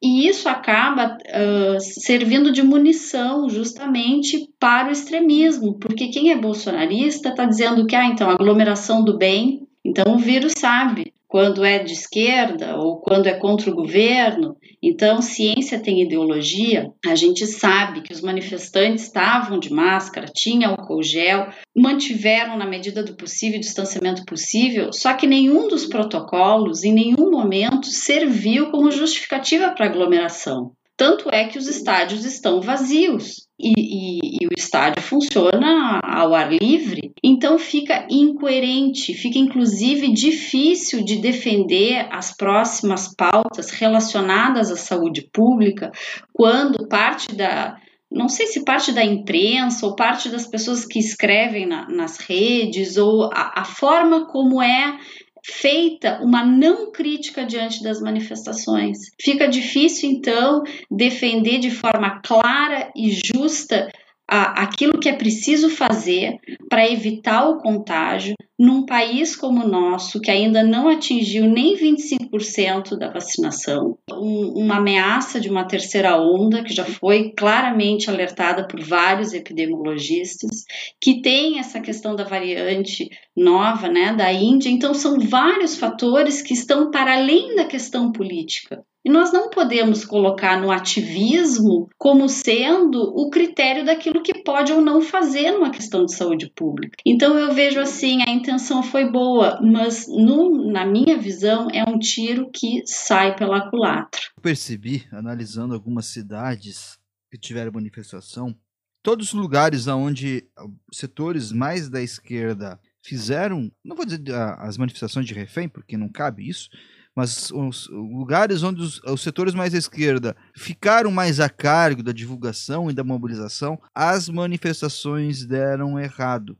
E 0.00 0.28
isso 0.28 0.48
acaba 0.48 1.16
uh, 1.16 1.80
servindo 1.80 2.52
de 2.52 2.62
munição 2.62 3.48
justamente 3.48 4.48
para 4.58 4.88
o 4.88 4.92
extremismo, 4.92 5.78
porque 5.78 6.08
quem 6.08 6.30
é 6.30 6.36
bolsonarista 6.36 7.30
está 7.30 7.44
dizendo 7.44 7.86
que, 7.86 7.96
ah, 7.96 8.06
então, 8.06 8.30
aglomeração 8.30 9.04
do 9.04 9.16
bem, 9.16 9.66
então 9.84 10.14
o 10.14 10.18
vírus 10.18 10.54
sabe 10.56 11.12
quando 11.32 11.64
é 11.64 11.78
de 11.78 11.94
esquerda 11.94 12.76
ou 12.76 13.00
quando 13.00 13.26
é 13.26 13.32
contra 13.32 13.70
o 13.70 13.74
governo. 13.74 14.54
Então, 14.82 15.22
ciência 15.22 15.80
tem 15.80 16.02
ideologia. 16.02 16.90
A 17.06 17.14
gente 17.14 17.46
sabe 17.46 18.02
que 18.02 18.12
os 18.12 18.20
manifestantes 18.20 19.04
estavam 19.04 19.58
de 19.58 19.72
máscara, 19.72 20.26
tinha 20.30 20.68
álcool 20.68 21.02
gel, 21.02 21.48
mantiveram 21.74 22.58
na 22.58 22.66
medida 22.66 23.02
do 23.02 23.16
possível 23.16 23.56
o 23.56 23.62
distanciamento 23.62 24.26
possível, 24.26 24.92
só 24.92 25.14
que 25.14 25.26
nenhum 25.26 25.68
dos 25.68 25.86
protocolos 25.86 26.84
em 26.84 26.92
nenhum 26.92 27.30
momento 27.30 27.86
serviu 27.86 28.70
como 28.70 28.90
justificativa 28.90 29.70
para 29.70 29.86
aglomeração. 29.86 30.72
Tanto 30.96 31.30
é 31.30 31.44
que 31.46 31.58
os 31.58 31.66
estádios 31.66 32.24
estão 32.24 32.60
vazios 32.60 33.48
e, 33.58 33.72
e, 33.76 34.38
e, 34.42 34.46
o 34.46 34.50
estádio 34.56 35.02
funciona 35.02 36.00
ao 36.02 36.34
ar 36.34 36.52
livre, 36.52 37.12
então 37.22 37.58
fica 37.58 38.06
incoerente, 38.10 39.14
fica 39.14 39.38
inclusive 39.38 40.12
difícil 40.12 41.02
de 41.02 41.16
defender 41.16 42.06
as 42.10 42.36
próximas 42.36 43.14
pautas 43.14 43.70
relacionadas 43.70 44.70
à 44.70 44.76
saúde 44.76 45.28
pública 45.32 45.90
quando 46.32 46.88
parte 46.88 47.34
da. 47.34 47.76
Não 48.10 48.28
sei 48.28 48.46
se 48.46 48.62
parte 48.62 48.92
da 48.92 49.02
imprensa 49.02 49.86
ou 49.86 49.96
parte 49.96 50.28
das 50.28 50.46
pessoas 50.46 50.84
que 50.84 50.98
escrevem 50.98 51.64
na, 51.64 51.88
nas 51.88 52.18
redes 52.18 52.98
ou 52.98 53.30
a, 53.32 53.52
a 53.56 53.64
forma 53.64 54.26
como 54.26 54.60
é 54.62 54.98
feita 55.44 56.20
uma 56.22 56.44
não 56.44 56.92
crítica 56.92 57.44
diante 57.44 57.82
das 57.82 58.00
manifestações. 58.00 58.98
Fica 59.20 59.48
difícil, 59.48 60.10
então, 60.10 60.62
defender 60.90 61.58
de 61.58 61.70
forma 61.70 62.20
clara 62.22 62.90
e 62.96 63.10
justa 63.10 63.88
aquilo 64.26 64.98
que 64.98 65.08
é 65.08 65.12
preciso 65.12 65.68
fazer 65.68 66.38
para 66.68 66.90
evitar 66.90 67.48
o 67.48 67.58
contágio 67.58 68.34
num 68.58 68.86
país 68.86 69.34
como 69.34 69.64
o 69.64 69.68
nosso, 69.68 70.20
que 70.20 70.30
ainda 70.30 70.62
não 70.62 70.88
atingiu 70.88 71.48
nem 71.48 71.76
25% 71.76 72.96
da 72.96 73.10
vacinação, 73.10 73.98
um, 74.10 74.52
uma 74.56 74.76
ameaça 74.76 75.40
de 75.40 75.50
uma 75.50 75.66
terceira 75.66 76.16
onda, 76.16 76.62
que 76.62 76.72
já 76.72 76.84
foi 76.84 77.32
claramente 77.36 78.08
alertada 78.08 78.66
por 78.66 78.80
vários 78.80 79.34
epidemiologistas, 79.34 80.64
que 81.00 81.20
tem 81.20 81.58
essa 81.58 81.80
questão 81.80 82.14
da 82.14 82.24
variante 82.24 83.10
nova, 83.36 83.88
né, 83.88 84.14
da 84.14 84.32
Índia. 84.32 84.68
Então, 84.70 84.94
são 84.94 85.18
vários 85.18 85.76
fatores 85.76 86.42
que 86.42 86.54
estão 86.54 86.90
para 86.90 87.14
além 87.14 87.54
da 87.56 87.64
questão 87.64 88.12
política. 88.12 88.84
E 89.04 89.10
nós 89.10 89.32
não 89.32 89.50
podemos 89.50 90.04
colocar 90.04 90.60
no 90.60 90.70
ativismo 90.70 91.88
como 91.98 92.28
sendo 92.28 93.00
o 93.16 93.30
critério 93.30 93.84
daquilo 93.84 94.22
que 94.22 94.44
pode 94.44 94.72
ou 94.72 94.80
não 94.80 95.00
fazer 95.00 95.50
numa 95.50 95.72
questão 95.72 96.04
de 96.04 96.14
saúde 96.14 96.48
pública. 96.54 96.96
Então 97.04 97.36
eu 97.36 97.52
vejo 97.52 97.80
assim, 97.80 98.22
a 98.22 98.30
intenção 98.30 98.80
foi 98.80 99.10
boa, 99.10 99.60
mas 99.60 100.06
no, 100.06 100.70
na 100.70 100.86
minha 100.86 101.18
visão 101.18 101.66
é 101.72 101.82
um 101.82 101.98
tiro 101.98 102.48
que 102.52 102.82
sai 102.86 103.34
pela 103.34 103.68
culatra. 103.68 104.20
Eu 104.36 104.42
percebi, 104.42 105.04
analisando 105.10 105.74
algumas 105.74 106.06
cidades 106.06 106.96
que 107.28 107.36
tiveram 107.36 107.72
manifestação, 107.72 108.54
todos 109.02 109.28
os 109.28 109.32
lugares 109.32 109.88
onde 109.88 110.44
setores 110.92 111.50
mais 111.50 111.88
da 111.88 112.00
esquerda 112.00 112.78
fizeram, 113.02 113.70
não 113.84 113.96
vou 113.96 114.04
dizer 114.04 114.22
as 114.58 114.78
manifestações 114.78 115.26
de 115.26 115.34
refém, 115.34 115.68
porque 115.68 115.96
não 115.96 116.08
cabe 116.08 116.48
isso, 116.48 116.70
mas 117.14 117.50
os 117.50 117.88
lugares 117.88 118.62
onde 118.62 118.80
os, 118.80 119.02
os, 119.02 119.20
setores 119.20 119.54
mais 119.54 119.74
à 119.74 119.78
esquerda 119.78 120.34
ficaram 120.56 121.10
mais 121.10 121.40
a 121.40 121.48
cargo 121.48 122.02
da 122.02 122.12
divulgação 122.12 122.90
e 122.90 122.94
da 122.94 123.04
mobilização, 123.04 123.78
as 123.94 124.28
manifestações 124.28 125.44
deram 125.44 125.98
errado. 125.98 126.56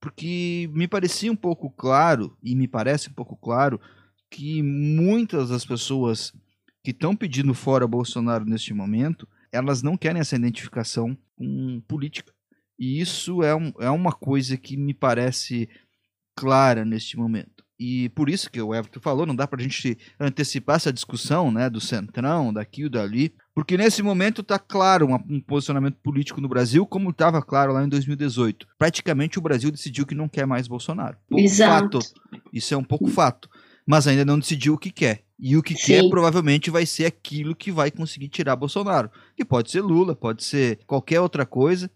Porque 0.00 0.68
me 0.72 0.88
parecia 0.88 1.30
um 1.30 1.36
pouco 1.36 1.70
claro, 1.70 2.36
e 2.42 2.54
me 2.54 2.66
parece 2.66 3.10
um 3.10 3.12
pouco 3.12 3.36
claro, 3.36 3.80
que 4.30 4.62
muitas 4.62 5.50
das 5.50 5.64
pessoas 5.64 6.32
que 6.82 6.90
estão 6.90 7.14
pedindo 7.14 7.52
fora 7.54 7.86
Bolsonaro 7.86 8.44
neste 8.44 8.72
momento, 8.72 9.28
elas 9.52 9.82
não 9.82 9.96
querem 9.96 10.20
essa 10.20 10.34
identificação 10.34 11.16
com 11.36 11.80
política. 11.86 12.32
E 12.82 13.00
isso 13.00 13.44
é, 13.44 13.54
um, 13.54 13.72
é 13.78 13.88
uma 13.90 14.10
coisa 14.10 14.56
que 14.56 14.76
me 14.76 14.92
parece 14.92 15.68
clara 16.34 16.84
neste 16.84 17.16
momento. 17.16 17.62
E 17.78 18.08
por 18.08 18.28
isso 18.28 18.50
que 18.50 18.60
o 18.60 18.74
Everton 18.74 18.98
falou, 18.98 19.24
não 19.24 19.36
dá 19.36 19.46
para 19.46 19.60
a 19.60 19.62
gente 19.62 19.96
antecipar 20.18 20.74
essa 20.76 20.92
discussão 20.92 21.52
né, 21.52 21.70
do 21.70 21.80
centrão, 21.80 22.52
daqui 22.52 22.82
e 22.82 22.88
dali, 22.88 23.32
porque 23.54 23.76
nesse 23.76 24.02
momento 24.02 24.40
está 24.40 24.58
claro 24.58 25.06
um, 25.06 25.40
posicionamento 25.40 25.94
político 26.02 26.40
no 26.40 26.48
Brasil, 26.48 26.84
como 26.84 27.10
estava 27.10 27.40
claro 27.40 27.72
lá 27.72 27.84
em 27.84 27.88
2018. 27.88 28.66
Praticamente 28.76 29.38
o 29.38 29.42
Brasil 29.42 29.70
decidiu 29.70 30.04
que 30.04 30.16
não 30.16 30.28
quer 30.28 30.44
mais 30.44 30.66
Bolsonaro. 30.66 31.16
Pouco 31.28 31.44
Exato. 31.44 32.00
Fato. 32.00 32.40
Isso 32.52 32.74
é 32.74 32.76
um 32.76 32.84
pouco 32.84 33.06
fato. 33.06 33.48
Mas 33.86 34.08
ainda 34.08 34.24
não 34.24 34.40
decidiu 34.40 34.74
o 34.74 34.78
que 34.78 34.90
quer. 34.90 35.22
E 35.38 35.56
o 35.56 35.62
que 35.62 35.76
Sim. 35.76 35.86
quer 35.86 36.08
provavelmente 36.10 36.68
vai 36.68 36.84
ser 36.84 37.06
aquilo 37.06 37.54
que 37.54 37.70
vai 37.70 37.92
conseguir 37.92 38.28
tirar 38.28 38.56
Bolsonaro. 38.56 39.08
Que 39.36 39.44
pode 39.44 39.70
ser 39.70 39.82
Lula, 39.82 40.16
pode 40.16 40.42
ser 40.42 40.80
qualquer 40.84 41.20
outra 41.20 41.46
coisa, 41.46 41.88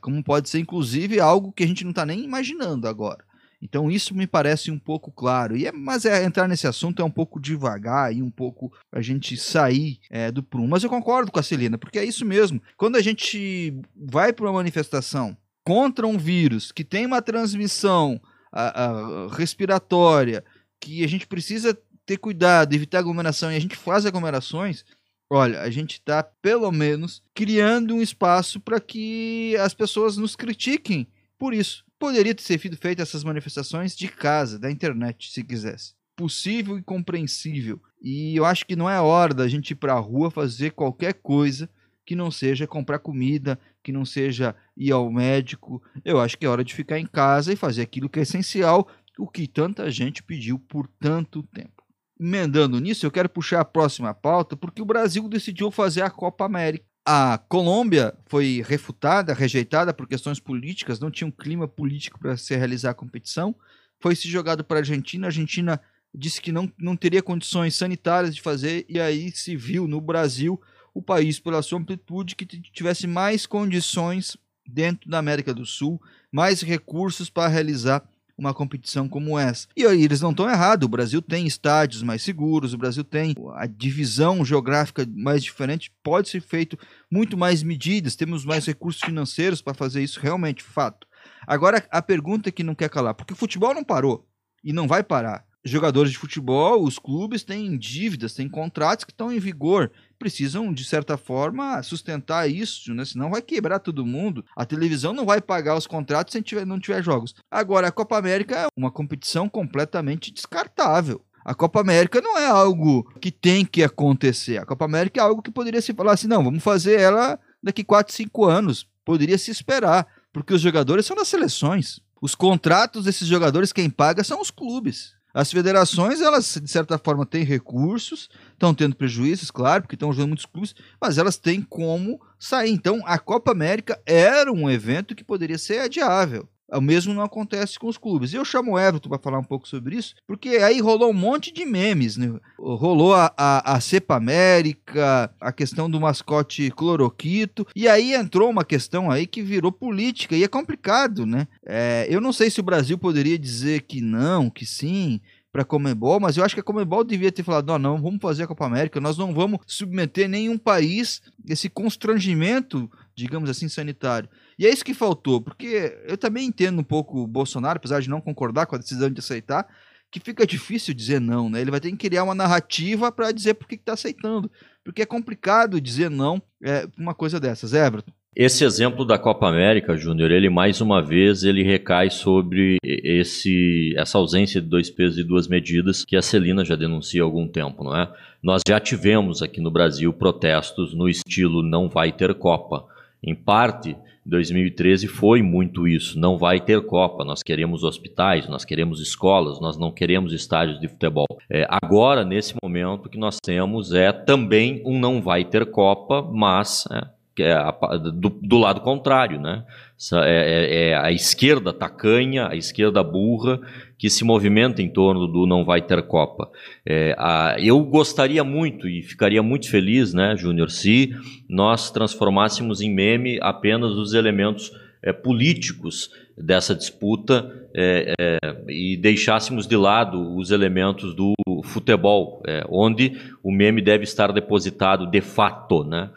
como 0.00 0.22
pode 0.22 0.48
ser 0.48 0.58
inclusive 0.58 1.20
algo 1.20 1.52
que 1.52 1.64
a 1.64 1.66
gente 1.66 1.84
não 1.84 1.90
está 1.90 2.04
nem 2.04 2.24
imaginando 2.24 2.86
agora. 2.86 3.24
Então 3.62 3.90
isso 3.90 4.14
me 4.14 4.26
parece 4.26 4.70
um 4.70 4.78
pouco 4.78 5.12
claro. 5.12 5.56
E 5.56 5.66
é, 5.66 5.72
mas 5.72 6.04
é, 6.04 6.24
entrar 6.24 6.48
nesse 6.48 6.66
assunto 6.66 7.02
é 7.02 7.04
um 7.04 7.10
pouco 7.10 7.38
devagar 7.38 8.14
e 8.14 8.22
um 8.22 8.30
pouco 8.30 8.72
a 8.90 9.02
gente 9.02 9.36
sair 9.36 9.98
é, 10.08 10.30
do 10.30 10.42
prumo. 10.42 10.68
Mas 10.68 10.82
eu 10.82 10.90
concordo 10.90 11.30
com 11.30 11.38
a 11.38 11.42
Celina, 11.42 11.76
porque 11.76 11.98
é 11.98 12.04
isso 12.04 12.24
mesmo. 12.24 12.62
Quando 12.76 12.96
a 12.96 13.02
gente 13.02 13.74
vai 13.94 14.32
para 14.32 14.46
uma 14.46 14.54
manifestação 14.54 15.36
contra 15.62 16.06
um 16.06 16.16
vírus 16.16 16.72
que 16.72 16.82
tem 16.82 17.04
uma 17.04 17.20
transmissão 17.20 18.20
a, 18.50 18.84
a, 18.84 19.28
respiratória, 19.34 20.42
que 20.80 21.04
a 21.04 21.08
gente 21.08 21.26
precisa 21.26 21.76
ter 22.06 22.16
cuidado, 22.16 22.72
evitar 22.72 22.98
aglomeração, 22.98 23.52
e 23.52 23.56
a 23.56 23.60
gente 23.60 23.76
faz 23.76 24.06
aglomerações, 24.06 24.84
olha, 25.30 25.62
a 25.62 25.70
gente 25.70 25.92
está 25.92 26.22
pelo 26.22 26.70
menos 26.72 27.22
criando 27.32 27.94
um 27.94 28.02
espaço 28.02 28.58
para 28.58 28.80
que 28.80 29.56
as 29.60 29.72
pessoas 29.72 30.16
nos 30.16 30.34
critiquem 30.34 31.06
por 31.38 31.54
isso. 31.54 31.84
Poderia 31.98 32.34
ter 32.34 32.42
sido 32.42 32.76
feito 32.76 33.00
essas 33.00 33.22
manifestações 33.22 33.96
de 33.96 34.08
casa, 34.08 34.58
da 34.58 34.70
internet, 34.70 35.30
se 35.30 35.44
quisesse. 35.44 35.94
Possível 36.16 36.76
e 36.76 36.82
compreensível. 36.82 37.80
E 38.02 38.36
eu 38.36 38.44
acho 38.44 38.66
que 38.66 38.74
não 38.74 38.90
é 38.90 39.00
hora 39.00 39.32
da 39.32 39.46
gente 39.46 39.70
ir 39.70 39.76
para 39.76 39.94
a 39.94 39.98
rua 39.98 40.30
fazer 40.30 40.72
qualquer 40.72 41.14
coisa 41.14 41.70
que 42.04 42.16
não 42.16 42.30
seja 42.30 42.66
comprar 42.66 42.98
comida, 42.98 43.58
que 43.82 43.92
não 43.92 44.04
seja 44.04 44.54
ir 44.76 44.90
ao 44.90 45.10
médico. 45.12 45.82
Eu 46.04 46.18
acho 46.18 46.36
que 46.36 46.44
é 46.44 46.48
hora 46.48 46.64
de 46.64 46.74
ficar 46.74 46.98
em 46.98 47.06
casa 47.06 47.52
e 47.52 47.56
fazer 47.56 47.82
aquilo 47.82 48.08
que 48.08 48.18
é 48.18 48.22
essencial, 48.22 48.88
o 49.18 49.28
que 49.28 49.46
tanta 49.46 49.90
gente 49.90 50.22
pediu 50.22 50.58
por 50.58 50.88
tanto 50.98 51.42
tempo. 51.42 51.79
Emendando 52.22 52.78
nisso, 52.78 53.06
eu 53.06 53.10
quero 53.10 53.30
puxar 53.30 53.60
a 53.60 53.64
próxima 53.64 54.12
pauta 54.12 54.54
porque 54.54 54.82
o 54.82 54.84
Brasil 54.84 55.26
decidiu 55.26 55.70
fazer 55.70 56.02
a 56.02 56.10
Copa 56.10 56.44
América. 56.44 56.84
A 57.02 57.38
Colômbia 57.38 58.14
foi 58.26 58.62
refutada, 58.66 59.32
rejeitada 59.32 59.94
por 59.94 60.06
questões 60.06 60.38
políticas, 60.38 61.00
não 61.00 61.10
tinha 61.10 61.26
um 61.26 61.30
clima 61.30 61.66
político 61.66 62.18
para 62.20 62.36
se 62.36 62.54
realizar 62.54 62.90
a 62.90 62.94
competição. 62.94 63.54
Foi 63.98 64.14
se 64.14 64.28
jogado 64.28 64.62
para 64.62 64.76
a 64.76 64.80
Argentina. 64.80 65.26
A 65.26 65.28
Argentina 65.28 65.80
disse 66.14 66.42
que 66.42 66.52
não, 66.52 66.70
não 66.78 66.94
teria 66.94 67.22
condições 67.22 67.74
sanitárias 67.74 68.34
de 68.34 68.42
fazer, 68.42 68.84
e 68.86 69.00
aí 69.00 69.30
se 69.30 69.56
viu 69.56 69.88
no 69.88 69.98
Brasil 69.98 70.60
o 70.92 71.00
país, 71.00 71.40
pela 71.40 71.62
sua 71.62 71.78
amplitude, 71.78 72.36
que 72.36 72.44
tivesse 72.44 73.06
mais 73.06 73.46
condições 73.46 74.36
dentro 74.68 75.08
da 75.08 75.18
América 75.18 75.54
do 75.54 75.64
Sul, 75.64 75.98
mais 76.30 76.60
recursos 76.60 77.30
para 77.30 77.48
realizar 77.48 78.06
uma 78.40 78.54
competição 78.54 79.06
como 79.06 79.38
essa. 79.38 79.68
E 79.76 79.84
aí 79.84 80.02
eles 80.02 80.22
não 80.22 80.30
estão 80.30 80.48
errados, 80.48 80.86
o 80.86 80.90
Brasil 80.90 81.20
tem 81.20 81.46
estádios 81.46 82.02
mais 82.02 82.22
seguros, 82.22 82.72
o 82.72 82.78
Brasil 82.78 83.04
tem 83.04 83.34
a 83.54 83.66
divisão 83.66 84.42
geográfica 84.44 85.06
mais 85.14 85.44
diferente, 85.44 85.92
pode 86.02 86.30
ser 86.30 86.40
feito 86.40 86.78
muito 87.10 87.36
mais 87.36 87.62
medidas, 87.62 88.16
temos 88.16 88.44
mais 88.44 88.64
recursos 88.64 89.02
financeiros 89.02 89.60
para 89.60 89.74
fazer 89.74 90.02
isso, 90.02 90.18
realmente, 90.18 90.62
fato. 90.62 91.06
Agora, 91.46 91.86
a 91.90 92.00
pergunta 92.00 92.50
que 92.50 92.64
não 92.64 92.74
quer 92.74 92.88
calar, 92.88 93.14
porque 93.14 93.34
o 93.34 93.36
futebol 93.36 93.74
não 93.74 93.84
parou 93.84 94.26
e 94.64 94.72
não 94.72 94.88
vai 94.88 95.02
parar 95.02 95.44
jogadores 95.62 96.10
de 96.10 96.18
futebol, 96.18 96.82
os 96.82 96.98
clubes 96.98 97.44
têm 97.44 97.76
dívidas, 97.76 98.32
têm 98.32 98.48
contratos 98.48 99.04
que 99.04 99.12
estão 99.12 99.30
em 99.30 99.38
vigor, 99.38 99.92
precisam 100.20 100.72
de 100.72 100.84
certa 100.84 101.16
forma 101.16 101.82
sustentar 101.82 102.48
isso, 102.48 102.94
né? 102.94 103.04
Senão 103.06 103.30
vai 103.30 103.40
quebrar 103.40 103.78
todo 103.78 104.06
mundo. 104.06 104.44
A 104.54 104.66
televisão 104.66 105.14
não 105.14 105.24
vai 105.24 105.40
pagar 105.40 105.76
os 105.76 105.86
contratos 105.86 106.32
se 106.32 106.64
não 106.66 106.78
tiver 106.78 107.02
jogos. 107.02 107.34
Agora 107.50 107.88
a 107.88 107.92
Copa 107.92 108.18
América 108.18 108.54
é 108.60 108.66
uma 108.76 108.90
competição 108.90 109.48
completamente 109.48 110.30
descartável. 110.30 111.24
A 111.42 111.54
Copa 111.54 111.80
América 111.80 112.20
não 112.20 112.38
é 112.38 112.46
algo 112.46 113.10
que 113.18 113.30
tem 113.30 113.64
que 113.64 113.82
acontecer. 113.82 114.58
A 114.58 114.66
Copa 114.66 114.84
América 114.84 115.20
é 115.20 115.24
algo 115.24 115.40
que 115.40 115.50
poderia 115.50 115.80
se 115.80 115.94
falar 115.94 116.12
assim, 116.12 116.28
não, 116.28 116.44
vamos 116.44 116.62
fazer 116.62 117.00
ela 117.00 117.40
daqui 117.62 117.82
4, 117.82 118.14
5 118.14 118.44
anos. 118.44 118.86
Poderia 119.04 119.38
se 119.38 119.50
esperar, 119.50 120.06
porque 120.34 120.52
os 120.52 120.60
jogadores 120.60 121.06
são 121.06 121.16
das 121.16 121.28
seleções. 121.28 121.98
Os 122.20 122.34
contratos 122.34 123.06
desses 123.06 123.26
jogadores 123.26 123.72
quem 123.72 123.88
paga 123.88 124.22
são 124.22 124.40
os 124.40 124.50
clubes. 124.50 125.14
As 125.32 125.50
federações, 125.50 126.20
elas, 126.20 126.58
de 126.62 126.70
certa 126.70 126.98
forma, 126.98 127.24
têm 127.24 127.44
recursos, 127.44 128.28
estão 128.52 128.74
tendo 128.74 128.96
prejuízos, 128.96 129.50
claro, 129.50 129.82
porque 129.82 129.94
estão 129.94 130.12
jogando 130.12 130.28
muitos 130.28 130.46
clubes, 130.46 130.74
mas 131.00 131.18
elas 131.18 131.36
têm 131.36 131.62
como 131.62 132.20
sair. 132.38 132.70
Então, 132.70 133.00
a 133.04 133.18
Copa 133.18 133.52
América 133.52 134.00
era 134.04 134.52
um 134.52 134.68
evento 134.68 135.14
que 135.14 135.22
poderia 135.22 135.58
ser 135.58 135.78
adiável. 135.80 136.48
O 136.72 136.80
mesmo 136.80 137.14
não 137.14 137.22
acontece 137.22 137.78
com 137.78 137.88
os 137.88 137.98
clubes. 137.98 138.32
Eu 138.32 138.44
chamo 138.44 138.72
o 138.72 138.78
Everton 138.78 139.08
para 139.08 139.18
falar 139.18 139.38
um 139.38 139.44
pouco 139.44 139.66
sobre 139.66 139.96
isso, 139.96 140.14
porque 140.26 140.50
aí 140.50 140.80
rolou 140.80 141.10
um 141.10 141.14
monte 141.14 141.52
de 141.52 141.64
memes. 141.64 142.16
Né? 142.16 142.32
Rolou 142.58 143.14
a, 143.14 143.32
a, 143.36 143.74
a 143.74 143.80
Cepa 143.80 144.16
América, 144.16 145.32
a 145.40 145.52
questão 145.52 145.90
do 145.90 146.00
mascote 146.00 146.70
cloroquito, 146.70 147.66
e 147.74 147.88
aí 147.88 148.14
entrou 148.14 148.50
uma 148.50 148.64
questão 148.64 149.10
aí 149.10 149.26
que 149.26 149.42
virou 149.42 149.72
política, 149.72 150.36
e 150.36 150.44
é 150.44 150.48
complicado, 150.48 151.26
né? 151.26 151.46
É, 151.66 152.06
eu 152.08 152.20
não 152.20 152.32
sei 152.32 152.50
se 152.50 152.60
o 152.60 152.64
Brasil 152.64 152.98
poderia 152.98 153.38
dizer 153.38 153.82
que 153.82 154.00
não, 154.00 154.50
que 154.50 154.66
sim, 154.66 155.20
para 155.52 155.62
a 155.62 155.64
Comebol, 155.64 156.20
mas 156.20 156.36
eu 156.36 156.44
acho 156.44 156.54
que 156.54 156.60
a 156.60 156.64
Comebol 156.64 157.02
devia 157.04 157.32
ter 157.32 157.42
falado: 157.42 157.66
não, 157.66 157.78
não, 157.78 158.02
vamos 158.02 158.20
fazer 158.20 158.44
a 158.44 158.46
Copa 158.46 158.66
América, 158.66 159.00
nós 159.00 159.18
não 159.18 159.34
vamos 159.34 159.60
submeter 159.66 160.28
nenhum 160.28 160.56
país 160.56 161.20
esse 161.48 161.68
constrangimento, 161.68 162.90
digamos 163.14 163.50
assim, 163.50 163.68
sanitário. 163.68 164.28
E 164.60 164.66
é 164.66 164.70
isso 164.70 164.84
que 164.84 164.92
faltou, 164.92 165.40
porque 165.40 165.96
eu 166.06 166.18
também 166.18 166.46
entendo 166.46 166.80
um 166.80 166.84
pouco 166.84 167.22
o 167.22 167.26
Bolsonaro, 167.26 167.78
apesar 167.78 167.98
de 168.02 168.10
não 168.10 168.20
concordar 168.20 168.66
com 168.66 168.76
a 168.76 168.78
decisão 168.78 169.10
de 169.10 169.18
aceitar, 169.18 169.66
que 170.10 170.20
fica 170.20 170.46
difícil 170.46 170.92
dizer 170.92 171.18
não, 171.18 171.48
né? 171.48 171.62
Ele 171.62 171.70
vai 171.70 171.80
ter 171.80 171.90
que 171.90 171.96
criar 171.96 172.24
uma 172.24 172.34
narrativa 172.34 173.10
para 173.10 173.32
dizer 173.32 173.54
por 173.54 173.66
que 173.66 173.76
está 173.76 173.94
aceitando. 173.94 174.50
Porque 174.84 175.00
é 175.00 175.06
complicado 175.06 175.80
dizer 175.80 176.10
não 176.10 176.42
é, 176.62 176.86
uma 176.98 177.14
coisa 177.14 177.40
dessas. 177.40 177.72
Everton. 177.72 178.12
Esse 178.36 178.62
exemplo 178.62 179.06
da 179.06 179.18
Copa 179.18 179.48
América, 179.48 179.96
Júnior, 179.96 180.30
ele 180.30 180.50
mais 180.50 180.82
uma 180.82 181.00
vez 181.00 181.42
ele 181.42 181.62
recai 181.62 182.10
sobre 182.10 182.76
esse, 182.84 183.94
essa 183.96 184.18
ausência 184.18 184.60
de 184.60 184.68
dois 184.68 184.90
pesos 184.90 185.16
e 185.16 185.24
duas 185.24 185.48
medidas 185.48 186.04
que 186.04 186.16
a 186.16 186.22
Celina 186.22 186.66
já 186.66 186.76
denuncia 186.76 187.22
há 187.22 187.24
algum 187.24 187.48
tempo, 187.48 187.82
não 187.82 187.96
é? 187.96 188.12
Nós 188.42 188.60
já 188.68 188.78
tivemos 188.78 189.40
aqui 189.40 189.58
no 189.58 189.70
Brasil 189.70 190.12
protestos 190.12 190.94
no 190.94 191.08
estilo 191.08 191.62
não 191.62 191.88
vai 191.88 192.12
ter 192.12 192.34
Copa. 192.34 192.84
Em 193.22 193.34
parte 193.34 193.96
2013 194.24 195.08
foi 195.08 195.42
muito 195.42 195.88
isso. 195.88 196.18
Não 196.18 196.36
vai 196.36 196.60
ter 196.60 196.80
Copa. 196.82 197.24
Nós 197.24 197.42
queremos 197.42 197.82
hospitais, 197.84 198.48
nós 198.48 198.64
queremos 198.64 199.00
escolas, 199.00 199.60
nós 199.60 199.78
não 199.78 199.90
queremos 199.90 200.32
estádios 200.32 200.80
de 200.80 200.88
futebol. 200.88 201.26
É, 201.48 201.66
agora, 201.68 202.24
nesse 202.24 202.54
momento, 202.62 203.06
o 203.06 203.08
que 203.08 203.18
nós 203.18 203.38
temos 203.42 203.92
é 203.92 204.12
também 204.12 204.82
um 204.84 204.98
não 204.98 205.22
vai 205.22 205.44
ter 205.44 205.66
Copa, 205.70 206.22
mas 206.22 206.84
é, 206.90 207.06
é 207.42 207.98
do, 207.98 208.28
do, 208.28 208.58
lado 208.58 208.80
contrário, 208.80 209.40
né? 209.40 209.64
É, 210.12 210.18
é, 210.26 210.88
é, 210.90 210.96
a 210.96 211.10
esquerda 211.12 211.72
tacanha, 211.72 212.48
a 212.48 212.56
esquerda 212.56 213.02
burra 213.02 213.60
que 214.00 214.08
se 214.08 214.24
movimenta 214.24 214.80
em 214.80 214.88
torno 214.88 215.26
do 215.26 215.46
não 215.46 215.62
vai 215.62 215.82
ter 215.82 216.02
Copa. 216.04 216.50
É, 216.86 217.14
a, 217.18 217.56
eu 217.58 217.78
gostaria 217.84 218.42
muito 218.42 218.88
e 218.88 219.02
ficaria 219.02 219.42
muito 219.42 219.68
feliz, 219.68 220.14
né, 220.14 220.34
Júnior, 220.38 220.70
se 220.70 221.14
nós 221.46 221.90
transformássemos 221.90 222.80
em 222.80 222.90
meme 222.90 223.38
apenas 223.42 223.90
os 223.92 224.14
elementos 224.14 224.72
é, 225.02 225.12
políticos 225.12 226.10
dessa 226.34 226.74
disputa 226.74 227.68
é, 227.76 228.14
é, 228.18 228.38
e 228.68 228.96
deixássemos 228.96 229.66
de 229.66 229.76
lado 229.76 230.34
os 230.34 230.50
elementos 230.50 231.14
do 231.14 231.34
futebol, 231.62 232.42
é, 232.46 232.64
onde 232.70 233.20
o 233.42 233.52
meme 233.52 233.82
deve 233.82 234.04
estar 234.04 234.32
depositado 234.32 235.10
de 235.10 235.20
fato, 235.20 235.84
né? 235.84 236.08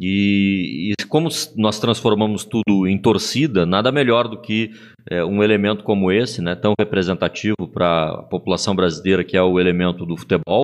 E, 0.00 0.92
e, 0.98 1.06
como 1.06 1.28
nós 1.56 1.78
transformamos 1.78 2.44
tudo 2.44 2.86
em 2.86 2.96
torcida, 2.96 3.66
nada 3.66 3.92
melhor 3.92 4.26
do 4.28 4.40
que 4.40 4.70
é, 5.10 5.22
um 5.22 5.42
elemento 5.42 5.84
como 5.84 6.10
esse, 6.10 6.40
né, 6.40 6.54
tão 6.54 6.72
representativo 6.78 7.68
para 7.70 8.10
a 8.10 8.22
população 8.22 8.74
brasileira, 8.74 9.22
que 9.22 9.36
é 9.36 9.42
o 9.42 9.60
elemento 9.60 10.06
do 10.06 10.16
futebol, 10.16 10.62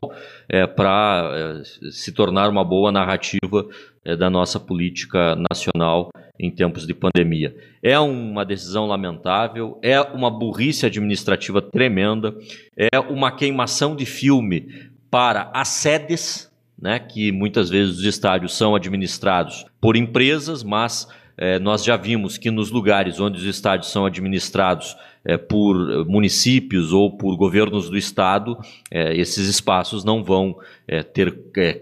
é, 0.49 0.67
para 0.67 1.61
é, 1.61 1.91
se 1.91 2.13
tornar 2.13 2.49
uma 2.49 2.65
boa 2.65 2.91
narrativa 2.91 3.69
é, 4.03 4.17
da 4.17 4.31
nossa 4.31 4.59
política 4.59 5.37
nacional 5.51 6.09
em 6.41 6.51
tempos 6.51 6.87
de 6.87 6.95
pandemia. 6.95 7.55
É 7.83 7.99
uma 7.99 8.45
decisão 8.45 8.87
lamentável, 8.87 9.79
é 9.83 10.01
uma 10.01 10.31
burrice 10.31 10.87
administrativa 10.87 11.61
tremenda, 11.61 12.35
é 12.75 12.99
uma 12.99 13.31
queimação 13.31 13.95
de 13.95 14.07
filme 14.07 14.91
para 15.11 15.51
as 15.53 15.69
sedes 15.69 16.46
né, 16.79 16.99
que 16.99 17.33
muitas 17.33 17.71
vezes 17.71 17.99
os 17.99 18.05
estádios 18.05 18.57
são 18.57 18.75
administrados 18.75 19.65
por 19.81 19.97
empresas, 19.97 20.63
mas 20.63 21.09
é, 21.39 21.59
nós 21.59 21.85
já 21.85 21.97
vimos 21.97 22.39
que 22.39 22.51
nos 22.51 22.71
lugares 22.71 23.21
onde 23.21 23.39
os 23.39 23.45
estádios 23.45 23.91
são 23.91 24.07
administrados 24.07 24.97
é, 25.25 25.37
por 25.37 26.07
municípios 26.07 26.93
ou 26.93 27.17
por 27.17 27.37
governos 27.37 27.91
do 27.91 27.97
estado, 27.97 28.59
é, 28.91 29.15
esses 29.15 29.47
espaços 29.47 30.05
não 30.05 30.25
vão 30.25 30.57
ter 31.13 31.33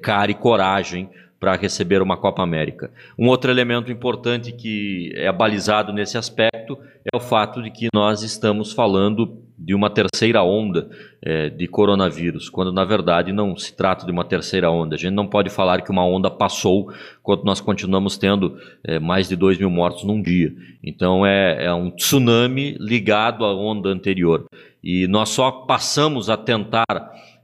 cara 0.00 0.30
e 0.30 0.34
coragem 0.34 1.10
para 1.38 1.56
receber 1.56 2.00
uma 2.00 2.16
Copa 2.16 2.42
América. 2.42 2.90
Um 3.18 3.28
outro 3.28 3.50
elemento 3.50 3.92
importante 3.92 4.50
que 4.50 5.12
é 5.14 5.30
balizado 5.30 5.92
nesse 5.92 6.16
aspecto 6.16 6.78
é 7.12 7.14
o 7.14 7.20
fato 7.20 7.62
de 7.62 7.70
que 7.70 7.88
nós 7.92 8.22
estamos 8.22 8.72
falando 8.72 9.43
de 9.56 9.74
uma 9.74 9.88
terceira 9.88 10.42
onda 10.42 10.90
é, 11.22 11.48
de 11.48 11.66
coronavírus, 11.68 12.48
quando 12.48 12.72
na 12.72 12.84
verdade 12.84 13.32
não 13.32 13.56
se 13.56 13.74
trata 13.74 14.04
de 14.04 14.10
uma 14.10 14.24
terceira 14.24 14.70
onda. 14.70 14.96
A 14.96 14.98
gente 14.98 15.14
não 15.14 15.26
pode 15.26 15.48
falar 15.48 15.82
que 15.82 15.90
uma 15.90 16.04
onda 16.04 16.30
passou 16.30 16.92
quando 17.22 17.44
nós 17.44 17.60
continuamos 17.60 18.18
tendo 18.18 18.58
é, 18.82 18.98
mais 18.98 19.28
de 19.28 19.36
2 19.36 19.58
mil 19.58 19.70
mortos 19.70 20.04
num 20.04 20.20
dia. 20.20 20.52
Então 20.82 21.24
é, 21.24 21.66
é 21.66 21.74
um 21.74 21.90
tsunami 21.90 22.76
ligado 22.80 23.44
à 23.44 23.54
onda 23.54 23.88
anterior. 23.88 24.44
E 24.82 25.06
nós 25.06 25.30
só 25.30 25.50
passamos 25.50 26.28
a 26.28 26.36
tentar 26.36 26.84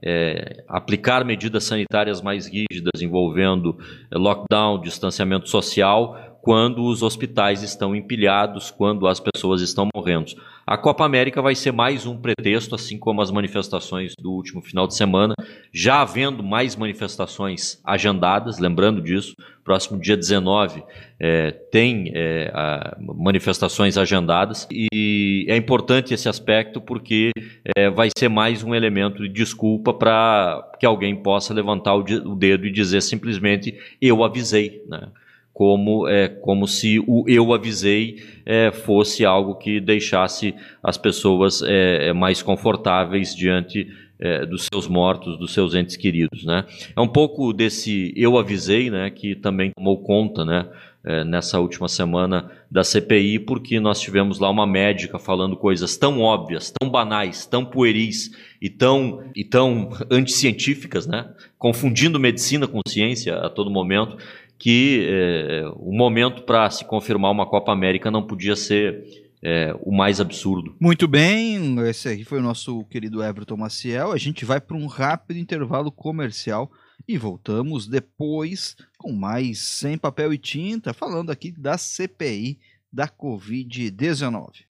é, 0.03 0.63
aplicar 0.67 1.23
medidas 1.23 1.63
sanitárias 1.63 2.21
mais 2.21 2.45
rígidas 2.45 3.01
envolvendo 3.01 3.77
lockdown, 4.11 4.81
distanciamento 4.81 5.47
social, 5.47 6.30
quando 6.41 6.83
os 6.83 7.03
hospitais 7.03 7.61
estão 7.61 7.95
empilhados, 7.95 8.71
quando 8.71 9.07
as 9.07 9.19
pessoas 9.19 9.61
estão 9.61 9.87
morrendo. 9.95 10.31
A 10.65 10.77
Copa 10.77 11.05
América 11.05 11.41
vai 11.41 11.53
ser 11.53 11.71
mais 11.71 12.05
um 12.05 12.17
pretexto, 12.17 12.75
assim 12.75 12.97
como 12.97 13.21
as 13.21 13.29
manifestações 13.29 14.13
do 14.19 14.31
último 14.31 14.61
final 14.61 14.87
de 14.87 14.95
semana, 14.95 15.33
já 15.71 16.01
havendo 16.01 16.41
mais 16.41 16.75
manifestações 16.75 17.79
agendadas, 17.83 18.57
lembrando 18.57 19.01
disso, 19.01 19.35
próximo 19.63 19.99
dia 19.99 20.17
19 20.17 20.83
é, 21.19 21.51
tem 21.51 22.11
é, 22.15 22.51
manifestações 22.99 23.97
agendadas 23.97 24.67
e 24.71 25.45
é 25.47 25.55
importante 25.55 26.13
esse 26.13 26.27
aspecto 26.27 26.81
porque 26.81 27.31
é, 27.77 27.89
vai 27.89 28.09
ser 28.17 28.27
mais 28.27 28.63
um 28.63 28.73
elemento 28.73 29.21
de 29.21 29.29
desculpa 29.29 29.93
para 29.93 30.71
que 30.79 30.85
alguém 30.85 31.15
possa 31.15 31.53
levantar 31.53 31.95
o 31.95 32.35
dedo 32.35 32.65
e 32.65 32.71
dizer 32.71 33.01
simplesmente 33.01 33.77
eu 34.01 34.23
avisei, 34.23 34.83
né? 34.87 35.09
Como, 35.53 36.07
é, 36.07 36.27
como 36.27 36.67
se 36.67 36.99
o 36.99 37.25
eu 37.27 37.53
avisei 37.53 38.17
é, 38.45 38.71
fosse 38.71 39.25
algo 39.25 39.55
que 39.55 39.79
deixasse 39.79 40.55
as 40.83 40.97
pessoas 40.97 41.61
é, 41.61 42.09
é 42.09 42.13
mais 42.13 42.41
confortáveis 42.41 43.35
diante 43.35 43.87
é, 44.21 44.45
dos 44.45 44.67
seus 44.71 44.87
mortos, 44.87 45.37
dos 45.37 45.51
seus 45.51 45.73
entes 45.73 45.97
queridos. 45.97 46.45
Né? 46.45 46.63
É 46.95 47.01
um 47.01 47.07
pouco 47.07 47.51
desse 47.51 48.13
eu 48.15 48.37
avisei 48.37 48.91
né, 48.91 49.09
que 49.09 49.35
também 49.35 49.71
tomou 49.75 50.01
conta 50.03 50.45
né, 50.45 50.69
é, 51.03 51.23
nessa 51.23 51.59
última 51.59 51.87
semana 51.87 52.51
da 52.69 52.83
CPI, 52.83 53.39
porque 53.39 53.79
nós 53.79 53.99
tivemos 53.99 54.39
lá 54.39 54.49
uma 54.49 54.67
médica 54.67 55.17
falando 55.17 55.57
coisas 55.57 55.97
tão 55.97 56.19
óbvias, 56.21 56.71
tão 56.79 56.89
banais, 56.89 57.45
tão 57.47 57.65
pueris 57.65 58.31
e 58.61 58.69
tão, 58.69 59.23
e 59.35 59.43
tão 59.43 59.89
anticientíficas, 60.11 61.07
né? 61.07 61.27
confundindo 61.57 62.19
medicina 62.19 62.67
com 62.67 62.79
ciência 62.87 63.35
a 63.35 63.49
todo 63.49 63.71
momento, 63.71 64.17
que 64.61 65.07
é, 65.09 65.63
o 65.75 65.91
momento 65.91 66.43
para 66.43 66.69
se 66.69 66.85
confirmar 66.85 67.31
uma 67.31 67.47
Copa 67.47 67.71
América 67.71 68.11
não 68.11 68.21
podia 68.21 68.55
ser 68.55 69.03
é, 69.41 69.75
o 69.81 69.91
mais 69.91 70.21
absurdo. 70.21 70.75
Muito 70.79 71.07
bem, 71.07 71.79
esse 71.89 72.07
aqui 72.07 72.23
foi 72.23 72.37
o 72.37 72.43
nosso 72.43 72.85
querido 72.85 73.23
Everton 73.23 73.57
Maciel. 73.57 74.11
A 74.11 74.17
gente 74.17 74.45
vai 74.45 74.61
para 74.61 74.77
um 74.77 74.85
rápido 74.85 75.39
intervalo 75.39 75.91
comercial 75.91 76.71
e 77.07 77.17
voltamos 77.17 77.87
depois 77.87 78.75
com 78.99 79.11
mais 79.11 79.57
Sem 79.61 79.97
Papel 79.97 80.31
e 80.31 80.37
Tinta, 80.37 80.93
falando 80.93 81.31
aqui 81.31 81.51
da 81.51 81.75
CPI 81.75 82.59
da 82.93 83.07
Covid-19. 83.07 84.65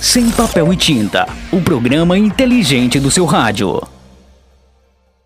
Sem 0.00 0.30
Papel 0.30 0.72
e 0.72 0.76
Tinta, 0.76 1.26
o 1.52 1.60
programa 1.60 2.16
inteligente 2.16 3.00
do 3.00 3.10
seu 3.10 3.24
rádio. 3.24 3.80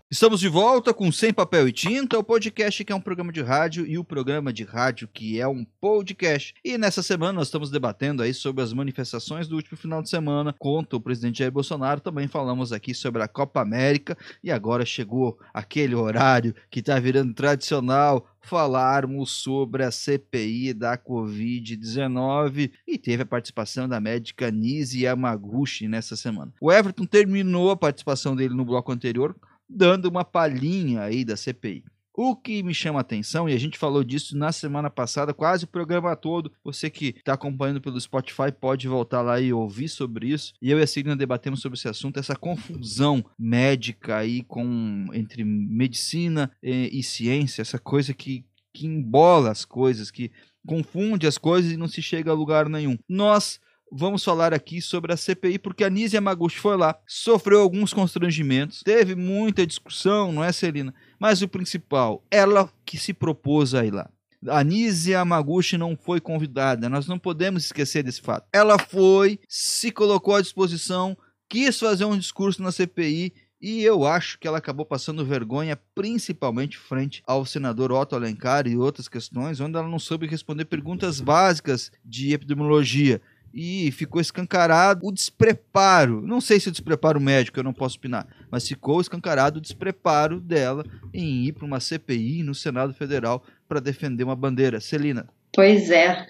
Estamos 0.09 0.39
de 0.39 0.47
volta 0.47 0.93
com 0.93 1.11
Sem 1.11 1.33
Papel 1.33 1.67
e 1.67 1.71
Tinta, 1.73 2.17
o 2.17 2.23
podcast 2.23 2.81
que 2.85 2.93
é 2.93 2.95
um 2.95 3.01
programa 3.01 3.29
de 3.29 3.41
rádio 3.41 3.85
e 3.85 3.97
o 3.97 4.05
programa 4.05 4.53
de 4.53 4.63
rádio 4.63 5.05
que 5.05 5.37
é 5.37 5.45
um 5.45 5.65
podcast. 5.81 6.55
E 6.63 6.77
nessa 6.77 7.03
semana 7.03 7.33
nós 7.33 7.47
estamos 7.49 7.69
debatendo 7.69 8.23
aí 8.23 8.33
sobre 8.33 8.63
as 8.63 8.71
manifestações 8.71 9.49
do 9.49 9.57
último 9.57 9.77
final 9.77 10.01
de 10.01 10.09
semana 10.09 10.55
contra 10.57 10.95
o 10.95 11.01
presidente 11.01 11.39
Jair 11.39 11.51
Bolsonaro. 11.51 11.99
Também 11.99 12.25
falamos 12.25 12.71
aqui 12.71 12.93
sobre 12.93 13.21
a 13.21 13.27
Copa 13.27 13.59
América 13.59 14.17
e 14.41 14.49
agora 14.49 14.85
chegou 14.85 15.37
aquele 15.53 15.93
horário 15.93 16.55
que 16.69 16.79
está 16.79 16.97
virando 16.97 17.33
tradicional 17.33 18.29
falarmos 18.39 19.31
sobre 19.31 19.83
a 19.83 19.91
CPI 19.91 20.73
da 20.73 20.97
Covid-19 20.97 22.71
e 22.87 22.97
teve 22.97 23.23
a 23.23 23.25
participação 23.25 23.89
da 23.89 23.99
médica 23.99 24.49
Nise 24.49 25.03
Yamaguchi 25.03 25.85
nessa 25.89 26.15
semana. 26.15 26.53
O 26.61 26.71
Everton 26.71 27.05
terminou 27.05 27.71
a 27.71 27.75
participação 27.75 28.37
dele 28.37 28.53
no 28.53 28.63
bloco 28.63 28.89
anterior 28.89 29.35
dando 29.69 30.05
uma 30.05 30.23
palhinha 30.23 31.01
aí 31.01 31.23
da 31.23 31.35
CPI. 31.35 31.83
O 32.19 32.35
que 32.35 32.63
me 32.63 32.73
chama 32.73 32.99
a 32.99 33.01
atenção, 33.01 33.47
e 33.47 33.53
a 33.53 33.59
gente 33.59 33.77
falou 33.77 34.03
disso 34.03 34.35
na 34.35 34.51
semana 34.51 34.89
passada, 34.89 35.35
quase 35.35 35.65
o 35.65 35.67
programa 35.67 36.15
todo. 36.15 36.51
Você 36.63 36.89
que 36.89 37.13
está 37.15 37.33
acompanhando 37.33 37.79
pelo 37.79 38.01
Spotify 38.01 38.51
pode 38.59 38.87
voltar 38.87 39.21
lá 39.21 39.39
e 39.39 39.53
ouvir 39.53 39.87
sobre 39.87 40.29
isso. 40.29 40.51
E 40.59 40.71
eu 40.71 40.79
e 40.79 40.81
a 40.81 40.87
Celina 40.87 41.15
debatemos 41.15 41.61
sobre 41.61 41.77
esse 41.77 41.87
assunto, 41.87 42.19
essa 42.19 42.35
confusão 42.35 43.23
médica 43.37 44.17
aí 44.17 44.41
com 44.41 45.05
entre 45.13 45.43
medicina 45.43 46.51
e, 46.63 46.89
e 46.91 47.03
ciência, 47.03 47.61
essa 47.61 47.77
coisa 47.77 48.15
que, 48.15 48.43
que 48.73 48.87
embola 48.87 49.51
as 49.51 49.63
coisas, 49.63 50.09
que 50.09 50.31
confunde 50.65 51.27
as 51.27 51.37
coisas 51.37 51.71
e 51.71 51.77
não 51.77 51.87
se 51.87 52.01
chega 52.01 52.31
a 52.31 52.33
lugar 52.33 52.67
nenhum. 52.67 52.97
Nós 53.07 53.59
vamos 53.91 54.23
falar 54.23 54.53
aqui 54.53 54.81
sobre 54.81 55.13
a 55.13 55.17
CPI, 55.17 55.59
porque 55.59 55.83
a 55.83 55.89
Nise 55.89 56.15
Yamaguchi 56.15 56.59
foi 56.59 56.77
lá, 56.77 56.97
sofreu 57.05 57.61
alguns 57.61 57.93
constrangimentos, 57.93 58.81
teve 58.83 59.15
muita 59.15 59.65
discussão, 59.65 60.31
não 60.31 60.43
é, 60.43 60.51
Celina? 60.51 60.93
Mas 61.19 61.41
o 61.41 61.47
principal, 61.47 62.23
ela 62.29 62.71
que 62.85 62.97
se 62.97 63.13
propôs 63.13 63.73
a 63.73 63.85
ir 63.85 63.93
lá. 63.93 64.09
A 64.47 64.63
Nise 64.63 65.11
Yamaguchi 65.11 65.77
não 65.77 65.97
foi 65.97 66.19
convidada, 66.19 66.89
nós 66.89 67.07
não 67.07 67.17
podemos 67.17 67.65
esquecer 67.65 68.03
desse 68.03 68.21
fato. 68.21 68.47
Ela 68.53 68.77
foi, 68.77 69.39
se 69.47 69.91
colocou 69.91 70.35
à 70.35 70.41
disposição, 70.41 71.17
quis 71.49 71.79
fazer 71.79 72.05
um 72.05 72.17
discurso 72.17 72.61
na 72.61 72.71
CPI 72.71 73.33
e 73.59 73.83
eu 73.83 74.05
acho 74.05 74.37
que 74.37 74.47
ela 74.47 74.59
acabou 74.59 74.85
passando 74.85 75.25
vergonha, 75.25 75.79
principalmente 75.95 76.77
frente 76.77 77.23
ao 77.25 77.43
senador 77.43 77.91
Otto 77.91 78.15
Alencar 78.15 78.67
e 78.67 78.77
outras 78.77 79.07
questões, 79.07 79.59
onde 79.59 79.75
ela 79.75 79.87
não 79.87 79.97
soube 79.97 80.27
responder 80.27 80.65
perguntas 80.65 81.19
básicas 81.19 81.91
de 82.05 82.33
epidemiologia 82.33 83.19
e 83.53 83.91
ficou 83.91 84.21
escancarado 84.21 85.05
o 85.05 85.11
despreparo. 85.11 86.21
Não 86.25 86.39
sei 86.41 86.59
se 86.59 86.69
o 86.69 86.71
despreparo 86.71 87.19
médico, 87.19 87.59
eu 87.59 87.63
não 87.63 87.73
posso 87.73 87.97
opinar, 87.97 88.27
mas 88.51 88.67
ficou 88.67 89.01
escancarado 89.01 89.59
o 89.59 89.61
despreparo 89.61 90.39
dela 90.39 90.85
em 91.13 91.45
ir 91.45 91.53
para 91.53 91.65
uma 91.65 91.79
CPI 91.79 92.43
no 92.43 92.53
Senado 92.53 92.93
Federal 92.93 93.43
para 93.67 93.79
defender 93.79 94.23
uma 94.23 94.35
bandeira. 94.35 94.79
Celina. 94.79 95.27
Pois 95.53 95.89
é, 95.89 96.27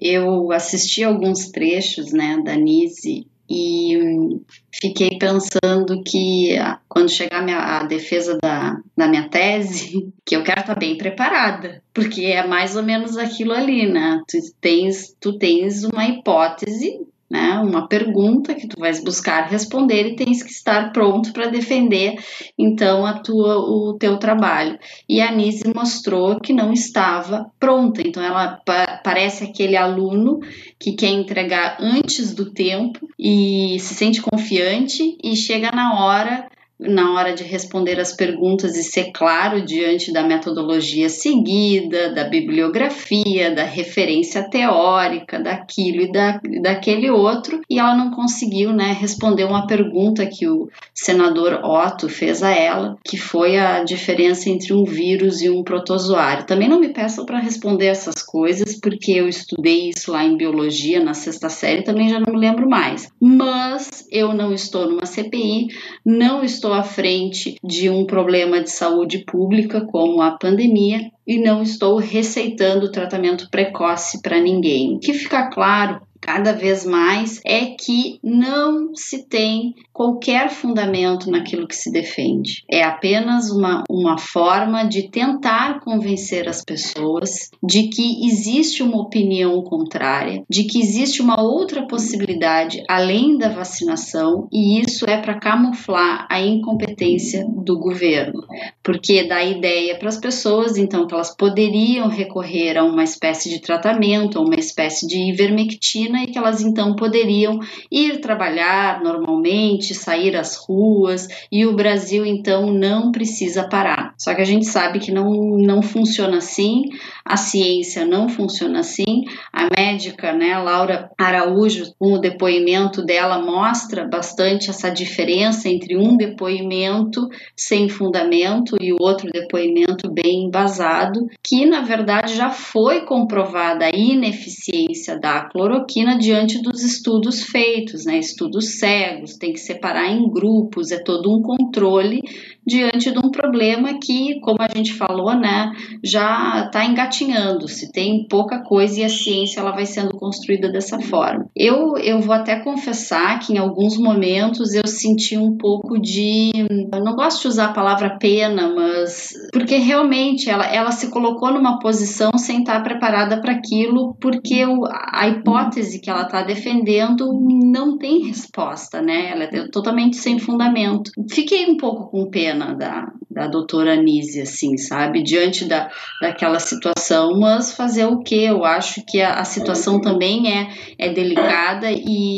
eu 0.00 0.50
assisti 0.50 1.04
alguns 1.04 1.48
trechos 1.48 2.12
né, 2.12 2.42
da 2.44 2.56
Nise 2.56 3.28
e 3.48 4.40
fiquei 4.72 5.18
pensando 5.18 6.02
que 6.04 6.56
ah, 6.56 6.80
quando 6.88 7.10
chegar 7.10 7.40
a, 7.40 7.42
minha, 7.42 7.58
a 7.58 7.84
defesa 7.84 8.38
da, 8.40 8.80
da 8.96 9.06
minha 9.06 9.28
tese, 9.28 10.12
que 10.24 10.34
eu 10.36 10.42
quero 10.42 10.60
estar 10.60 10.78
bem 10.78 10.96
preparada, 10.96 11.82
porque 11.92 12.24
é 12.24 12.46
mais 12.46 12.76
ou 12.76 12.82
menos 12.82 13.16
aquilo 13.16 13.52
ali, 13.52 13.86
né? 13.86 14.22
Tu 14.28 14.38
tens, 14.60 15.14
tu 15.20 15.38
tens 15.38 15.84
uma 15.84 16.06
hipótese 16.06 17.06
né? 17.30 17.58
Uma 17.58 17.88
pergunta 17.88 18.54
que 18.54 18.68
tu 18.68 18.78
vais 18.78 19.02
buscar 19.02 19.48
responder 19.48 20.06
e 20.06 20.16
tens 20.16 20.42
que 20.42 20.50
estar 20.50 20.92
pronto 20.92 21.32
para 21.32 21.48
defender 21.48 22.16
então 22.58 23.06
a 23.06 23.14
tua 23.14 23.58
o 23.58 23.96
teu 23.98 24.18
trabalho. 24.18 24.78
E 25.08 25.20
a 25.20 25.32
Nise 25.32 25.72
mostrou 25.74 26.40
que 26.40 26.52
não 26.52 26.72
estava 26.72 27.50
pronta. 27.58 28.02
Então 28.06 28.22
ela 28.22 28.60
pa 28.64 29.00
parece 29.02 29.44
aquele 29.44 29.76
aluno 29.76 30.40
que 30.78 30.92
quer 30.92 31.10
entregar 31.10 31.76
antes 31.80 32.34
do 32.34 32.52
tempo 32.52 33.08
e 33.18 33.78
se 33.80 33.94
sente 33.94 34.22
confiante 34.22 35.16
e 35.22 35.36
chega 35.36 35.70
na 35.70 36.04
hora 36.04 36.48
na 36.88 37.14
hora 37.14 37.34
de 37.34 37.42
responder 37.44 37.98
as 37.98 38.12
perguntas 38.12 38.76
e 38.76 38.82
ser 38.82 39.10
claro 39.12 39.64
diante 39.64 40.12
da 40.12 40.22
metodologia 40.22 41.08
seguida, 41.08 42.12
da 42.12 42.24
bibliografia, 42.24 43.54
da 43.54 43.64
referência 43.64 44.42
teórica, 44.48 45.38
daquilo 45.38 46.02
e 46.02 46.12
da, 46.12 46.40
daquele 46.62 47.10
outro, 47.10 47.60
e 47.68 47.78
ela 47.78 47.96
não 47.96 48.10
conseguiu 48.10 48.72
né, 48.72 48.96
responder 48.98 49.44
uma 49.44 49.66
pergunta 49.66 50.26
que 50.26 50.46
o 50.48 50.68
senador 50.92 51.60
Otto 51.64 52.08
fez 52.08 52.42
a 52.42 52.50
ela, 52.50 52.96
que 53.04 53.16
foi 53.16 53.56
a 53.56 53.82
diferença 53.82 54.50
entre 54.50 54.72
um 54.72 54.84
vírus 54.84 55.40
e 55.40 55.48
um 55.48 55.62
protozoário. 55.62 56.46
Também 56.46 56.68
não 56.68 56.80
me 56.80 56.88
peçam 56.88 57.24
para 57.24 57.38
responder 57.38 57.86
essas 57.86 58.22
coisas, 58.22 58.78
porque 58.80 59.12
eu 59.12 59.28
estudei 59.28 59.90
isso 59.90 60.12
lá 60.12 60.24
em 60.24 60.36
biologia 60.36 61.02
na 61.02 61.14
sexta 61.14 61.48
série, 61.48 61.82
também 61.82 62.08
já 62.08 62.20
não 62.20 62.32
me 62.32 62.38
lembro 62.38 62.68
mais. 62.68 63.08
Mas 63.20 64.06
eu 64.10 64.32
não 64.34 64.52
estou 64.52 64.88
numa 64.88 65.06
CPI, 65.06 65.68
não 66.04 66.44
estou 66.44 66.73
à 66.74 66.82
frente 66.82 67.56
de 67.62 67.88
um 67.88 68.04
problema 68.04 68.60
de 68.60 68.70
saúde 68.70 69.18
pública 69.18 69.80
como 69.80 70.20
a 70.20 70.32
pandemia 70.32 71.10
e 71.26 71.38
não 71.38 71.62
estou 71.62 71.96
receitando 71.96 72.90
tratamento 72.90 73.48
precoce 73.50 74.20
para 74.20 74.40
ninguém. 74.40 74.98
Que 74.98 75.14
fica 75.14 75.48
claro 75.48 76.00
cada 76.24 76.54
vez 76.54 76.86
mais 76.86 77.38
é 77.44 77.66
que 77.66 78.18
não 78.24 78.94
se 78.94 79.28
tem 79.28 79.74
qualquer 79.92 80.48
fundamento 80.48 81.30
naquilo 81.30 81.68
que 81.68 81.76
se 81.76 81.92
defende. 81.92 82.64
É 82.68 82.82
apenas 82.82 83.50
uma, 83.50 83.84
uma 83.90 84.16
forma 84.16 84.84
de 84.84 85.10
tentar 85.10 85.80
convencer 85.80 86.48
as 86.48 86.64
pessoas 86.64 87.50
de 87.62 87.88
que 87.88 88.26
existe 88.26 88.82
uma 88.82 89.02
opinião 89.02 89.62
contrária, 89.62 90.42
de 90.48 90.64
que 90.64 90.80
existe 90.80 91.20
uma 91.20 91.40
outra 91.42 91.86
possibilidade 91.86 92.82
além 92.88 93.36
da 93.36 93.50
vacinação, 93.50 94.48
e 94.50 94.80
isso 94.80 95.04
é 95.08 95.18
para 95.18 95.38
camuflar 95.38 96.26
a 96.30 96.40
incompetência 96.40 97.44
do 97.46 97.78
governo, 97.78 98.40
porque 98.82 99.24
dá 99.24 99.44
ideia 99.44 99.98
para 99.98 100.08
as 100.08 100.18
pessoas 100.18 100.78
então 100.78 101.06
que 101.06 101.14
elas 101.14 101.36
poderiam 101.36 102.08
recorrer 102.08 102.78
a 102.78 102.84
uma 102.84 103.04
espécie 103.04 103.50
de 103.50 103.60
tratamento, 103.60 104.38
a 104.38 104.42
uma 104.42 104.54
espécie 104.54 105.06
de 105.06 105.18
ivermectina 105.18 106.13
e 106.22 106.26
que 106.26 106.38
elas 106.38 106.62
então 106.62 106.94
poderiam 106.94 107.58
ir 107.90 108.20
trabalhar 108.20 109.02
normalmente, 109.02 109.94
sair 109.94 110.36
às 110.36 110.56
ruas 110.56 111.26
e 111.50 111.66
o 111.66 111.74
Brasil 111.74 112.24
então 112.24 112.72
não 112.72 113.10
precisa 113.10 113.68
parar. 113.68 114.14
Só 114.18 114.34
que 114.34 114.42
a 114.42 114.44
gente 114.44 114.66
sabe 114.66 114.98
que 114.98 115.10
não, 115.10 115.30
não 115.58 115.82
funciona 115.82 116.38
assim, 116.38 116.84
a 117.24 117.36
ciência 117.36 118.04
não 118.04 118.28
funciona 118.28 118.80
assim. 118.80 119.24
A 119.52 119.68
médica, 119.76 120.32
né, 120.32 120.56
Laura 120.58 121.10
Araújo, 121.18 121.92
com 121.98 122.14
o 122.14 122.18
depoimento 122.18 123.02
dela 123.02 123.40
mostra 123.40 124.06
bastante 124.06 124.70
essa 124.70 124.90
diferença 124.90 125.68
entre 125.68 125.96
um 125.96 126.16
depoimento 126.16 127.28
sem 127.56 127.88
fundamento 127.88 128.76
e 128.80 128.92
o 128.92 128.96
outro 129.00 129.30
depoimento 129.30 130.12
bem 130.12 130.44
embasado, 130.44 131.26
que 131.42 131.64
na 131.64 131.80
verdade 131.80 132.34
já 132.34 132.50
foi 132.50 133.04
comprovada 133.06 133.86
a 133.86 133.90
ineficiência 133.90 135.18
da 135.18 135.48
cloroquina 135.48 136.03
diante 136.12 136.60
dos 136.60 136.82
estudos 136.82 137.42
feitos, 137.44 138.04
né? 138.04 138.18
Estudos 138.18 138.78
cegos, 138.78 139.38
tem 139.38 139.52
que 139.52 139.60
separar 139.60 140.08
em 140.08 140.28
grupos, 140.28 140.90
é 140.92 140.98
todo 141.02 141.34
um 141.34 141.40
controle 141.40 142.20
diante 142.66 143.10
de 143.10 143.18
um 143.18 143.30
problema 143.30 143.98
que, 144.00 144.40
como 144.40 144.58
a 144.60 144.68
gente 144.74 144.94
falou, 144.94 145.34
né, 145.34 145.72
já 146.02 146.64
está 146.66 146.84
engatinhando, 146.84 147.68
se 147.68 147.92
tem 147.92 148.26
pouca 148.28 148.62
coisa 148.62 149.00
e 149.00 149.04
a 149.04 149.08
ciência 149.08 149.60
ela 149.60 149.72
vai 149.72 149.86
sendo 149.86 150.16
construída 150.16 150.70
dessa 150.70 150.98
forma. 151.00 151.46
Eu, 151.54 151.96
eu 151.98 152.20
vou 152.20 152.34
até 152.34 152.60
confessar 152.60 153.38
que 153.40 153.52
em 153.52 153.58
alguns 153.58 153.98
momentos 153.98 154.74
eu 154.74 154.86
senti 154.86 155.36
um 155.36 155.56
pouco 155.56 155.98
de, 155.98 156.50
eu 156.92 157.04
não 157.04 157.14
gosto 157.14 157.42
de 157.42 157.48
usar 157.48 157.66
a 157.66 157.72
palavra 157.72 158.16
pena, 158.18 158.72
mas 158.74 159.32
porque 159.52 159.76
realmente 159.76 160.48
ela, 160.48 160.66
ela 160.66 160.90
se 160.90 161.10
colocou 161.10 161.52
numa 161.52 161.78
posição 161.78 162.32
sem 162.36 162.60
estar 162.60 162.82
preparada 162.82 163.40
para 163.40 163.52
aquilo, 163.52 164.16
porque 164.20 164.64
o, 164.64 164.84
a 164.86 165.28
hipótese 165.28 166.00
que 166.00 166.08
ela 166.08 166.22
está 166.22 166.42
defendendo 166.42 167.32
não 167.42 167.98
tem 167.98 168.26
resposta, 168.26 169.02
né? 169.02 169.30
Ela 169.30 169.44
é 169.44 169.68
totalmente 169.68 170.16
sem 170.16 170.38
fundamento. 170.38 171.10
Fiquei 171.30 171.66
um 171.70 171.76
pouco 171.76 172.10
com 172.10 172.30
pena 172.30 172.53
cena 172.54 172.74
da, 172.74 173.12
da 173.30 173.48
doutora 173.48 173.94
Anise, 173.94 174.40
assim, 174.40 174.76
sabe? 174.76 175.22
Diante 175.22 175.64
da, 175.64 175.90
daquela 176.22 176.60
situação, 176.60 177.38
mas 177.38 177.74
fazer 177.74 178.06
o 178.06 178.22
que? 178.22 178.44
Eu 178.44 178.64
acho 178.64 179.04
que 179.06 179.20
a, 179.20 179.40
a, 179.40 179.44
situação 179.44 180.00
também 180.00 180.56
é, 180.56 180.68
é 180.98 181.12
delicada 181.12 181.90
e, 181.90 182.36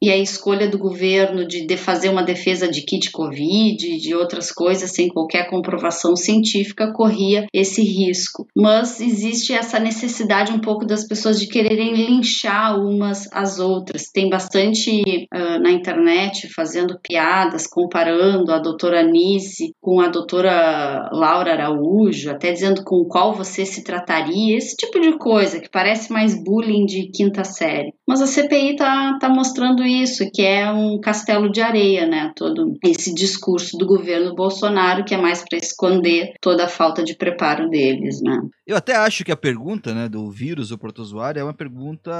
e 0.00 0.10
a 0.10 0.16
escolha 0.16 0.68
do 0.68 0.78
governo 0.78 1.46
de, 1.46 1.66
de 1.66 1.76
fazer 1.76 2.08
uma 2.08 2.22
defesa 2.22 2.68
de 2.68 2.82
kit 2.82 3.10
Covid, 3.10 3.98
de 3.98 4.14
outras 4.14 4.52
coisas, 4.52 4.90
sem 4.92 5.08
qualquer 5.08 5.50
comprovação 5.50 6.14
científica, 6.14 6.92
corria 6.92 7.46
esse 7.52 7.82
risco. 7.82 8.46
Mas 8.56 9.00
existe 9.00 9.52
essa 9.52 9.80
necessidade 9.80 10.52
um 10.52 10.60
pouco 10.60 10.86
das 10.86 11.06
pessoas 11.06 11.40
de 11.40 11.48
quererem 11.48 11.94
linchar 11.94 12.78
umas 12.80 13.28
às 13.32 13.58
outras. 13.58 14.10
Tem 14.12 14.30
bastante 14.30 15.26
uh, 15.34 15.60
na 15.60 15.70
internet 15.70 16.48
fazendo 16.54 16.98
piadas, 17.02 17.66
comparando 17.66 18.52
a 18.52 18.58
doutora 18.58 19.02
Anise 19.24 19.74
com 19.80 20.00
a 20.00 20.08
doutora 20.08 21.08
Laura 21.12 21.52
Araújo, 21.52 22.30
até 22.30 22.52
dizendo 22.52 22.84
com 22.84 23.04
qual 23.04 23.34
você 23.34 23.64
se 23.64 23.82
trataria, 23.82 24.56
esse 24.56 24.76
tipo 24.76 25.00
de 25.00 25.16
coisa 25.16 25.60
que 25.60 25.70
parece 25.70 26.12
mais 26.12 26.34
bullying 26.34 26.84
de 26.84 27.10
quinta 27.10 27.42
série. 27.44 27.94
Mas 28.06 28.20
a 28.20 28.26
CPI 28.26 28.76
tá, 28.76 29.18
tá 29.18 29.28
mostrando 29.28 29.82
isso, 29.82 30.30
que 30.32 30.42
é 30.42 30.70
um 30.70 31.00
castelo 31.00 31.50
de 31.50 31.60
areia, 31.60 32.06
né? 32.06 32.32
Todo 32.36 32.74
esse 32.84 33.14
discurso 33.14 33.78
do 33.78 33.86
governo 33.86 34.34
Bolsonaro 34.34 35.04
que 35.04 35.14
é 35.14 35.18
mais 35.18 35.42
para 35.42 35.58
esconder 35.58 36.34
toda 36.40 36.64
a 36.64 36.68
falta 36.68 37.02
de 37.02 37.16
preparo 37.16 37.68
deles, 37.68 38.20
né? 38.22 38.40
Eu 38.66 38.76
até 38.76 38.94
acho 38.94 39.24
que 39.24 39.32
a 39.32 39.36
pergunta, 39.36 39.94
né, 39.94 40.08
do 40.08 40.30
vírus 40.30 40.70
ou 40.70 40.78
protozoário 40.78 41.40
é 41.40 41.44
uma 41.44 41.54
pergunta 41.54 42.12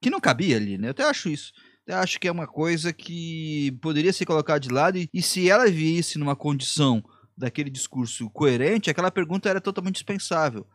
que 0.00 0.10
não 0.10 0.20
cabia 0.20 0.56
ali, 0.56 0.78
né? 0.78 0.88
Eu 0.88 0.92
até 0.92 1.04
acho 1.04 1.28
isso. 1.28 1.52
Eu 1.86 1.96
acho 1.96 2.18
que 2.18 2.26
é 2.26 2.32
uma 2.32 2.46
coisa 2.46 2.92
que 2.92 3.72
poderia 3.82 4.12
ser 4.12 4.24
colocada 4.24 4.60
de 4.60 4.70
lado 4.70 4.96
e, 4.96 5.08
e 5.12 5.20
se 5.20 5.50
ela 5.50 5.70
visse 5.70 6.18
numa 6.18 6.34
condição 6.34 7.04
daquele 7.36 7.68
discurso 7.68 8.30
coerente, 8.30 8.88
aquela 8.88 9.10
pergunta 9.10 9.48
era 9.48 9.60
totalmente 9.60 9.96
dispensável. 9.96 10.66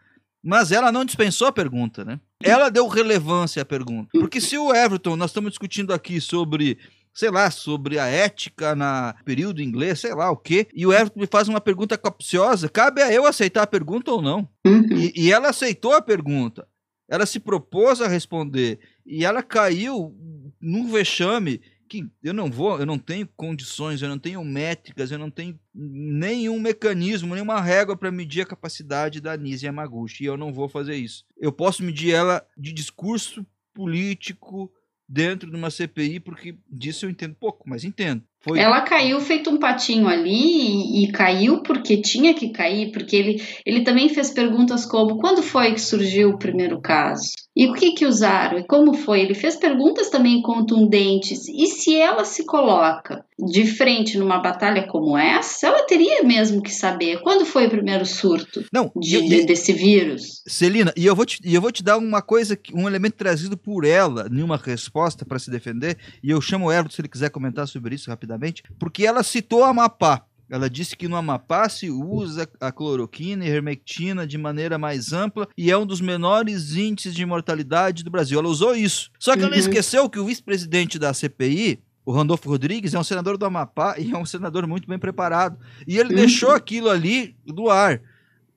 Mas 0.43 0.71
ela 0.71 0.91
não 0.91 1.03
dispensou 1.03 1.47
a 1.47 1.51
pergunta, 1.51 2.05
né? 2.05 2.19
Ela 2.41 2.69
deu 2.69 2.87
relevância 2.87 3.61
à 3.61 3.65
pergunta. 3.65 4.09
Porque 4.13 4.39
se 4.39 4.57
o 4.57 4.73
Everton, 4.73 5.15
nós 5.15 5.31
estamos 5.31 5.51
discutindo 5.51 5.93
aqui 5.93 6.21
sobre, 6.21 6.77
sei 7.13 7.29
lá, 7.29 7.51
sobre 7.51 7.99
a 7.99 8.05
ética 8.05 8.73
na 8.73 9.15
período 9.25 9.61
inglês, 9.61 9.99
sei 9.99 10.13
lá 10.13 10.31
o 10.31 10.37
quê, 10.37 10.67
e 10.73 10.85
o 10.85 10.93
Everton 10.93 11.19
me 11.19 11.27
faz 11.27 11.49
uma 11.49 11.59
pergunta 11.59 11.97
capciosa, 11.97 12.69
cabe 12.69 13.01
a 13.01 13.11
eu 13.11 13.25
aceitar 13.25 13.63
a 13.63 13.67
pergunta 13.67 14.11
ou 14.11 14.21
não? 14.21 14.47
Uhum. 14.65 14.85
E, 14.91 15.11
e 15.15 15.31
ela 15.31 15.49
aceitou 15.49 15.93
a 15.93 16.01
pergunta. 16.01 16.65
Ela 17.09 17.25
se 17.25 17.39
propôs 17.39 18.01
a 18.01 18.07
responder 18.07 18.79
e 19.09 19.25
ela 19.25 19.41
caiu 19.41 20.15
num 20.61 20.91
vexame 20.91 21.59
que 21.89 22.07
eu 22.21 22.33
não 22.33 22.51
vou, 22.51 22.79
eu 22.79 22.85
não 22.85 22.99
tenho 22.99 23.27
condições, 23.35 24.03
eu 24.03 24.07
não 24.07 24.19
tenho 24.19 24.45
métricas, 24.45 25.09
eu 25.09 25.17
não 25.17 25.31
tenho 25.31 25.59
nenhum 25.73 26.59
mecanismo, 26.59 27.33
nenhuma 27.33 27.59
régua 27.59 27.97
para 27.97 28.11
medir 28.11 28.41
a 28.41 28.45
capacidade 28.45 29.19
da 29.19 29.35
Nise 29.35 29.65
Yamaguchi, 29.65 30.23
e 30.23 30.27
eu 30.27 30.37
não 30.37 30.53
vou 30.53 30.69
fazer 30.69 30.95
isso. 30.95 31.25
Eu 31.35 31.51
posso 31.51 31.83
medir 31.83 32.13
ela 32.13 32.45
de 32.55 32.71
discurso 32.71 33.43
político 33.73 34.71
dentro 35.07 35.49
de 35.49 35.57
uma 35.57 35.71
CPI, 35.71 36.19
porque 36.19 36.55
disso 36.69 37.07
eu 37.07 37.09
entendo 37.09 37.33
pouco, 37.33 37.67
mas 37.67 37.83
entendo. 37.83 38.23
Foi... 38.41 38.57
Ela 38.57 38.81
caiu 38.81 39.19
feito 39.19 39.49
um 39.49 39.57
patinho 39.57 40.07
ali 40.07 40.31
e, 40.31 41.03
e, 41.03 41.11
caiu 41.11 41.61
porque 41.61 41.97
tinha 41.97 42.33
que 42.33 42.49
cair, 42.49 42.91
porque 42.91 43.15
ele, 43.15 43.43
ele 43.65 43.83
também 43.83 44.07
fez 44.07 44.31
perguntas 44.31 44.85
como 44.85 45.17
quando 45.17 45.43
foi 45.43 45.73
que 45.73 45.81
surgiu 45.81 46.29
o 46.29 46.39
primeiro 46.39 46.79
caso? 46.79 47.31
E 47.55 47.67
o 47.67 47.73
que 47.73 47.91
que 47.91 48.05
usaram? 48.05 48.57
E 48.57 48.65
como 48.65 48.93
foi? 48.93 49.19
Ele 49.19 49.33
fez 49.33 49.57
perguntas 49.57 50.09
também 50.09 50.41
contundentes. 50.41 51.49
E 51.49 51.67
se 51.67 51.93
ela 51.93 52.23
se 52.23 52.45
coloca 52.45 53.25
de 53.37 53.65
frente 53.65 54.17
numa 54.17 54.39
batalha 54.39 54.87
como 54.87 55.17
essa, 55.17 55.67
ela 55.67 55.83
teria 55.83 56.23
mesmo 56.23 56.61
que 56.61 56.73
saber 56.73 57.21
quando 57.21 57.45
foi 57.45 57.67
o 57.67 57.69
primeiro 57.69 58.05
surto 58.05 58.63
Não, 58.71 58.89
de, 58.95 59.17
e, 59.17 59.45
desse 59.45 59.73
vírus. 59.73 60.41
Celina, 60.47 60.93
e 60.95 61.05
eu 61.05 61.15
vou 61.15 61.25
te, 61.25 61.39
eu 61.43 61.59
vou 61.59 61.71
te 61.71 61.83
dar 61.83 61.97
uma 61.97 62.21
coisa, 62.21 62.57
um 62.73 62.87
elemento 62.87 63.15
trazido 63.15 63.57
por 63.57 63.83
ela 63.83 64.29
em 64.31 64.41
uma 64.41 64.55
resposta 64.55 65.25
para 65.25 65.39
se 65.39 65.51
defender, 65.51 65.97
e 66.23 66.29
eu 66.29 66.39
chamo 66.39 66.67
o 66.67 66.71
Everton 66.71 66.95
se 66.95 67.01
ele 67.01 67.09
quiser 67.09 67.29
comentar 67.29 67.67
sobre 67.67 67.95
isso 67.95 68.09
rapidamente 68.09 68.29
porque 68.77 69.05
ela 69.05 69.23
citou 69.23 69.63
Amapá. 69.63 70.25
Ela 70.49 70.69
disse 70.69 70.95
que 70.95 71.07
no 71.07 71.15
Amapá 71.15 71.69
se 71.69 71.91
usa 71.91 72.49
a 72.59 72.71
cloroquina 72.71 73.45
e 73.45 73.49
hermectina 73.49 74.25
de 74.25 74.37
maneira 74.37 74.79
mais 74.79 75.13
ampla 75.13 75.47
e 75.55 75.69
é 75.69 75.77
um 75.77 75.85
dos 75.85 76.01
menores 76.01 76.73
índices 76.73 77.13
de 77.13 77.23
mortalidade 77.23 78.03
do 78.03 78.09
Brasil. 78.09 78.39
Ela 78.39 78.49
usou 78.49 78.75
isso. 78.75 79.11
Só 79.19 79.33
que 79.35 79.41
uhum. 79.41 79.47
ela 79.47 79.57
esqueceu 79.57 80.09
que 80.09 80.17
o 80.17 80.25
vice-presidente 80.25 80.97
da 80.97 81.13
CPI, 81.13 81.79
o 82.03 82.11
Randolfo 82.11 82.49
Rodrigues, 82.49 82.95
é 82.95 82.99
um 82.99 83.03
senador 83.03 83.37
do 83.37 83.45
Amapá 83.45 83.95
e 83.99 84.11
é 84.11 84.17
um 84.17 84.25
senador 84.25 84.65
muito 84.65 84.87
bem 84.87 84.97
preparado. 84.97 85.59
E 85.87 85.99
ele 85.99 86.09
uhum. 86.09 86.15
deixou 86.15 86.51
aquilo 86.51 86.89
ali 86.89 87.35
do 87.45 87.69
ar. 87.69 88.01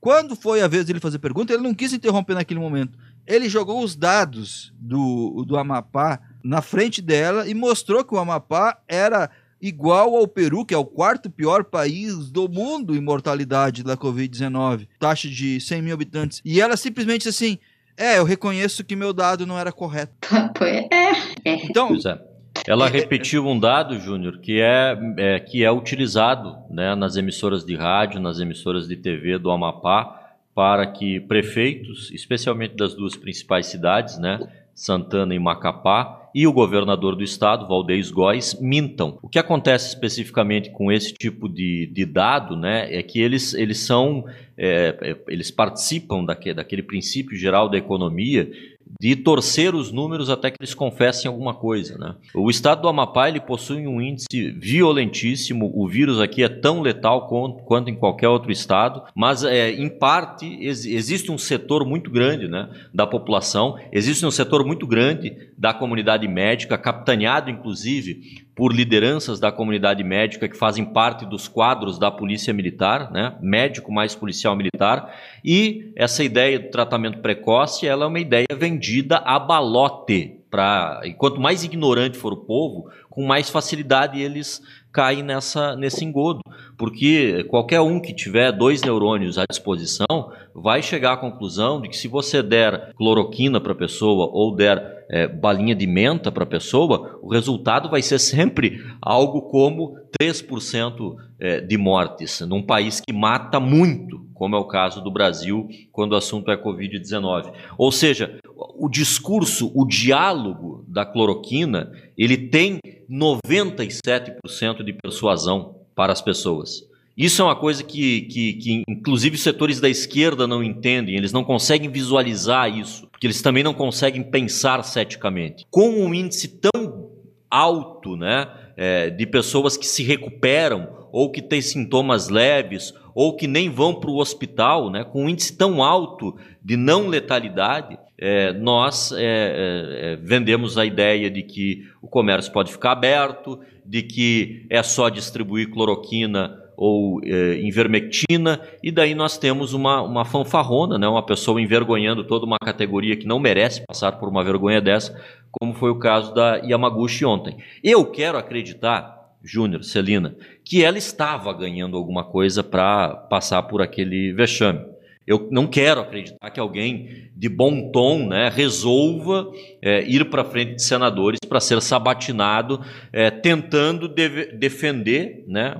Quando 0.00 0.34
foi 0.34 0.62
a 0.62 0.68
vez 0.68 0.86
dele 0.86 0.98
fazer 0.98 1.18
pergunta, 1.18 1.52
ele 1.52 1.62
não 1.62 1.74
quis 1.74 1.92
interromper 1.92 2.34
naquele 2.34 2.58
momento. 2.58 2.98
Ele 3.26 3.48
jogou 3.50 3.84
os 3.84 3.94
dados 3.94 4.72
do, 4.78 5.44
do 5.46 5.58
Amapá 5.58 6.20
na 6.42 6.60
frente 6.60 7.00
dela 7.00 7.46
e 7.46 7.54
mostrou 7.54 8.02
que 8.02 8.14
o 8.14 8.18
Amapá 8.18 8.78
era 8.88 9.30
igual 9.62 10.16
ao 10.16 10.26
Peru, 10.26 10.66
que 10.66 10.74
é 10.74 10.76
o 10.76 10.84
quarto 10.84 11.30
pior 11.30 11.62
país 11.62 12.30
do 12.30 12.48
mundo 12.48 12.96
em 12.96 13.00
mortalidade 13.00 13.84
da 13.84 13.96
Covid-19, 13.96 14.88
taxa 14.98 15.28
de 15.28 15.60
100 15.60 15.82
mil 15.82 15.94
habitantes. 15.94 16.42
E 16.44 16.60
ela 16.60 16.76
simplesmente 16.76 17.28
assim, 17.28 17.58
é, 17.96 18.18
eu 18.18 18.24
reconheço 18.24 18.82
que 18.82 18.96
meu 18.96 19.12
dado 19.12 19.46
não 19.46 19.56
era 19.56 19.70
correto. 19.70 20.12
é. 20.90 21.54
Então, 21.64 21.88
pois 21.88 22.04
é. 22.04 22.32
Ela 22.66 22.88
repetiu 22.88 23.46
um 23.46 23.58
dado, 23.58 23.98
Júnior, 23.98 24.38
que 24.38 24.60
é, 24.60 24.96
é, 25.16 25.40
que 25.40 25.64
é 25.64 25.70
utilizado 25.70 26.56
né, 26.70 26.94
nas 26.94 27.16
emissoras 27.16 27.64
de 27.64 27.74
rádio, 27.74 28.20
nas 28.20 28.40
emissoras 28.40 28.86
de 28.86 28.96
TV 28.96 29.38
do 29.38 29.50
Amapá, 29.50 30.34
para 30.54 30.86
que 30.86 31.18
prefeitos, 31.20 32.10
especialmente 32.12 32.76
das 32.76 32.94
duas 32.94 33.16
principais 33.16 33.66
cidades, 33.66 34.18
né, 34.18 34.38
Santana 34.74 35.34
e 35.34 35.38
Macapá, 35.38 36.21
e 36.34 36.46
o 36.46 36.52
governador 36.52 37.14
do 37.14 37.22
estado, 37.22 37.66
Valdez 37.66 38.10
Góes, 38.10 38.58
mintam. 38.60 39.18
O 39.22 39.28
que 39.28 39.38
acontece 39.38 39.88
especificamente 39.88 40.70
com 40.70 40.90
esse 40.90 41.12
tipo 41.12 41.48
de, 41.48 41.86
de 41.92 42.04
dado 42.04 42.56
né, 42.56 42.94
é 42.94 43.02
que 43.02 43.20
eles, 43.20 43.54
eles 43.54 43.78
são, 43.78 44.24
é, 44.56 44.96
é, 45.00 45.16
eles 45.28 45.50
participam 45.50 46.24
daquele, 46.24 46.54
daquele 46.54 46.82
princípio 46.82 47.36
geral 47.36 47.68
da 47.68 47.76
economia 47.76 48.50
de 49.00 49.16
torcer 49.16 49.74
os 49.74 49.90
números 49.90 50.30
até 50.30 50.50
que 50.50 50.56
eles 50.60 50.74
confessem 50.74 51.28
alguma 51.28 51.54
coisa. 51.54 51.96
Né? 51.98 52.14
O 52.34 52.50
estado 52.50 52.82
do 52.82 52.88
Amapá 52.88 53.28
ele 53.28 53.40
possui 53.40 53.86
um 53.86 54.00
índice 54.00 54.26
violentíssimo, 54.52 55.70
o 55.74 55.88
vírus 55.88 56.20
aqui 56.20 56.42
é 56.42 56.48
tão 56.48 56.80
letal 56.80 57.26
quanto 57.28 57.90
em 57.90 57.94
qualquer 57.94 58.28
outro 58.28 58.52
estado, 58.52 59.02
mas 59.14 59.44
é, 59.44 59.70
em 59.70 59.88
parte 59.88 60.46
ex 60.60 60.84
existe 60.84 61.30
um 61.30 61.38
setor 61.38 61.86
muito 61.86 62.10
grande 62.10 62.48
né, 62.48 62.68
da 62.92 63.06
população, 63.06 63.78
existe 63.92 64.24
um 64.24 64.30
setor 64.30 64.64
muito 64.64 64.86
grande 64.86 65.36
da 65.56 65.72
comunidade 65.72 66.26
médica, 66.28 66.78
capitaneado 66.78 67.50
inclusive 67.50 68.42
por 68.54 68.74
lideranças 68.74 69.40
da 69.40 69.50
comunidade 69.50 70.04
médica 70.04 70.48
que 70.48 70.56
fazem 70.56 70.84
parte 70.84 71.24
dos 71.24 71.48
quadros 71.48 71.98
da 71.98 72.10
polícia 72.10 72.52
militar, 72.52 73.10
né? 73.10 73.34
médico 73.40 73.90
mais 73.90 74.14
policial 74.14 74.54
militar, 74.54 75.14
e 75.44 75.92
essa 75.96 76.22
ideia 76.22 76.58
do 76.58 76.70
tratamento 76.70 77.20
precoce 77.20 77.86
ela 77.86 78.04
é 78.04 78.08
uma 78.08 78.20
ideia 78.20 78.46
vendida 78.56 79.18
a 79.18 79.38
balote. 79.38 80.38
Pra, 80.50 81.00
e 81.04 81.14
quanto 81.14 81.40
mais 81.40 81.64
ignorante 81.64 82.18
for 82.18 82.34
o 82.34 82.44
povo, 82.44 82.90
com 83.08 83.24
mais 83.24 83.48
facilidade 83.48 84.20
eles 84.20 84.60
caem 84.92 85.22
nessa, 85.22 85.74
nesse 85.74 86.04
engodo. 86.04 86.40
Porque 86.76 87.44
qualquer 87.44 87.80
um 87.80 87.98
que 87.98 88.14
tiver 88.14 88.52
dois 88.52 88.82
neurônios 88.82 89.38
à 89.38 89.44
disposição 89.48 90.30
vai 90.54 90.82
chegar 90.82 91.14
à 91.14 91.16
conclusão 91.16 91.80
de 91.80 91.88
que 91.88 91.96
se 91.96 92.06
você 92.06 92.42
der 92.42 92.92
cloroquina 92.94 93.60
para 93.60 93.72
a 93.72 93.76
pessoa 93.76 94.28
ou 94.30 94.54
der 94.54 95.01
é, 95.12 95.28
balinha 95.28 95.74
de 95.74 95.86
menta 95.86 96.32
para 96.32 96.44
a 96.44 96.46
pessoa, 96.46 97.20
o 97.22 97.28
resultado 97.28 97.90
vai 97.90 98.00
ser 98.00 98.18
sempre 98.18 98.82
algo 99.00 99.42
como 99.42 99.94
3% 100.18 101.14
é, 101.38 101.60
de 101.60 101.76
mortes, 101.76 102.40
num 102.40 102.62
país 102.62 102.98
que 102.98 103.12
mata 103.12 103.60
muito, 103.60 104.26
como 104.32 104.56
é 104.56 104.58
o 104.58 104.64
caso 104.64 105.02
do 105.02 105.10
Brasil, 105.10 105.68
quando 105.92 106.12
o 106.12 106.16
assunto 106.16 106.50
é 106.50 106.56
Covid-19. 106.56 107.52
Ou 107.76 107.92
seja, 107.92 108.38
o 108.56 108.88
discurso, 108.88 109.70
o 109.74 109.86
diálogo 109.86 110.82
da 110.88 111.04
cloroquina, 111.04 111.92
ele 112.16 112.48
tem 112.48 112.80
97% 113.10 114.82
de 114.82 114.94
persuasão 114.94 115.76
para 115.94 116.12
as 116.12 116.22
pessoas. 116.22 116.90
Isso 117.16 117.42
é 117.42 117.44
uma 117.44 117.56
coisa 117.56 117.82
que, 117.82 118.22
que, 118.22 118.52
que, 118.54 118.82
inclusive, 118.88 119.36
os 119.36 119.42
setores 119.42 119.80
da 119.80 119.88
esquerda 119.88 120.46
não 120.46 120.62
entendem, 120.62 121.14
eles 121.14 121.32
não 121.32 121.44
conseguem 121.44 121.90
visualizar 121.90 122.74
isso, 122.74 123.06
porque 123.08 123.26
eles 123.26 123.42
também 123.42 123.62
não 123.62 123.74
conseguem 123.74 124.22
pensar 124.22 124.82
ceticamente. 124.82 125.66
Com 125.70 125.90
um 125.90 126.14
índice 126.14 126.48
tão 126.48 127.10
alto 127.50 128.16
né, 128.16 128.48
é, 128.76 129.10
de 129.10 129.26
pessoas 129.26 129.76
que 129.76 129.86
se 129.86 130.02
recuperam, 130.02 131.02
ou 131.12 131.30
que 131.30 131.42
têm 131.42 131.60
sintomas 131.60 132.30
leves, 132.30 132.94
ou 133.14 133.36
que 133.36 133.46
nem 133.46 133.68
vão 133.68 133.94
para 133.94 134.10
o 134.10 134.16
hospital, 134.16 134.90
né, 134.90 135.04
com 135.04 135.24
um 135.24 135.28
índice 135.28 135.54
tão 135.54 135.82
alto 135.82 136.34
de 136.64 136.78
não 136.78 137.08
letalidade, 137.08 137.98
é, 138.16 138.54
nós 138.54 139.12
é, 139.12 139.18
é, 139.18 140.12
é 140.12 140.16
vendemos 140.16 140.78
a 140.78 140.86
ideia 140.86 141.30
de 141.30 141.42
que 141.42 141.86
o 142.00 142.08
comércio 142.08 142.50
pode 142.50 142.72
ficar 142.72 142.92
aberto, 142.92 143.60
de 143.84 144.02
que 144.02 144.64
é 144.70 144.82
só 144.82 145.10
distribuir 145.10 145.68
cloroquina 145.70 146.61
ou 146.76 147.20
é, 147.24 147.60
invermectina, 147.60 148.60
e 148.82 148.90
daí 148.90 149.14
nós 149.14 149.38
temos 149.38 149.72
uma, 149.74 150.02
uma 150.02 150.24
fanfarrona, 150.24 150.98
né, 150.98 151.06
uma 151.06 151.24
pessoa 151.24 151.60
envergonhando 151.60 152.24
toda 152.24 152.46
uma 152.46 152.58
categoria 152.58 153.16
que 153.16 153.26
não 153.26 153.38
merece 153.38 153.84
passar 153.86 154.12
por 154.12 154.28
uma 154.28 154.42
vergonha 154.42 154.80
dessa, 154.80 155.18
como 155.50 155.74
foi 155.74 155.90
o 155.90 155.98
caso 155.98 156.34
da 156.34 156.56
Yamaguchi 156.56 157.24
ontem. 157.24 157.56
Eu 157.82 158.04
quero 158.06 158.38
acreditar, 158.38 159.36
Júnior, 159.42 159.84
Celina, 159.84 160.34
que 160.64 160.84
ela 160.84 160.98
estava 160.98 161.52
ganhando 161.52 161.96
alguma 161.96 162.24
coisa 162.24 162.62
para 162.62 163.08
passar 163.08 163.62
por 163.64 163.82
aquele 163.82 164.32
vexame. 164.32 164.91
Eu 165.26 165.48
não 165.50 165.66
quero 165.66 166.00
acreditar 166.00 166.50
que 166.50 166.58
alguém 166.58 167.30
de 167.36 167.48
bom 167.48 167.90
tom 167.90 168.26
né, 168.26 168.50
resolva 168.52 169.50
é, 169.80 170.02
ir 170.02 170.28
para 170.28 170.44
frente 170.44 170.76
de 170.76 170.82
senadores 170.82 171.38
para 171.48 171.60
ser 171.60 171.80
sabatinado, 171.80 172.80
é, 173.12 173.30
tentando 173.30 174.08
de 174.08 174.52
defender 174.52 175.44
né, 175.46 175.76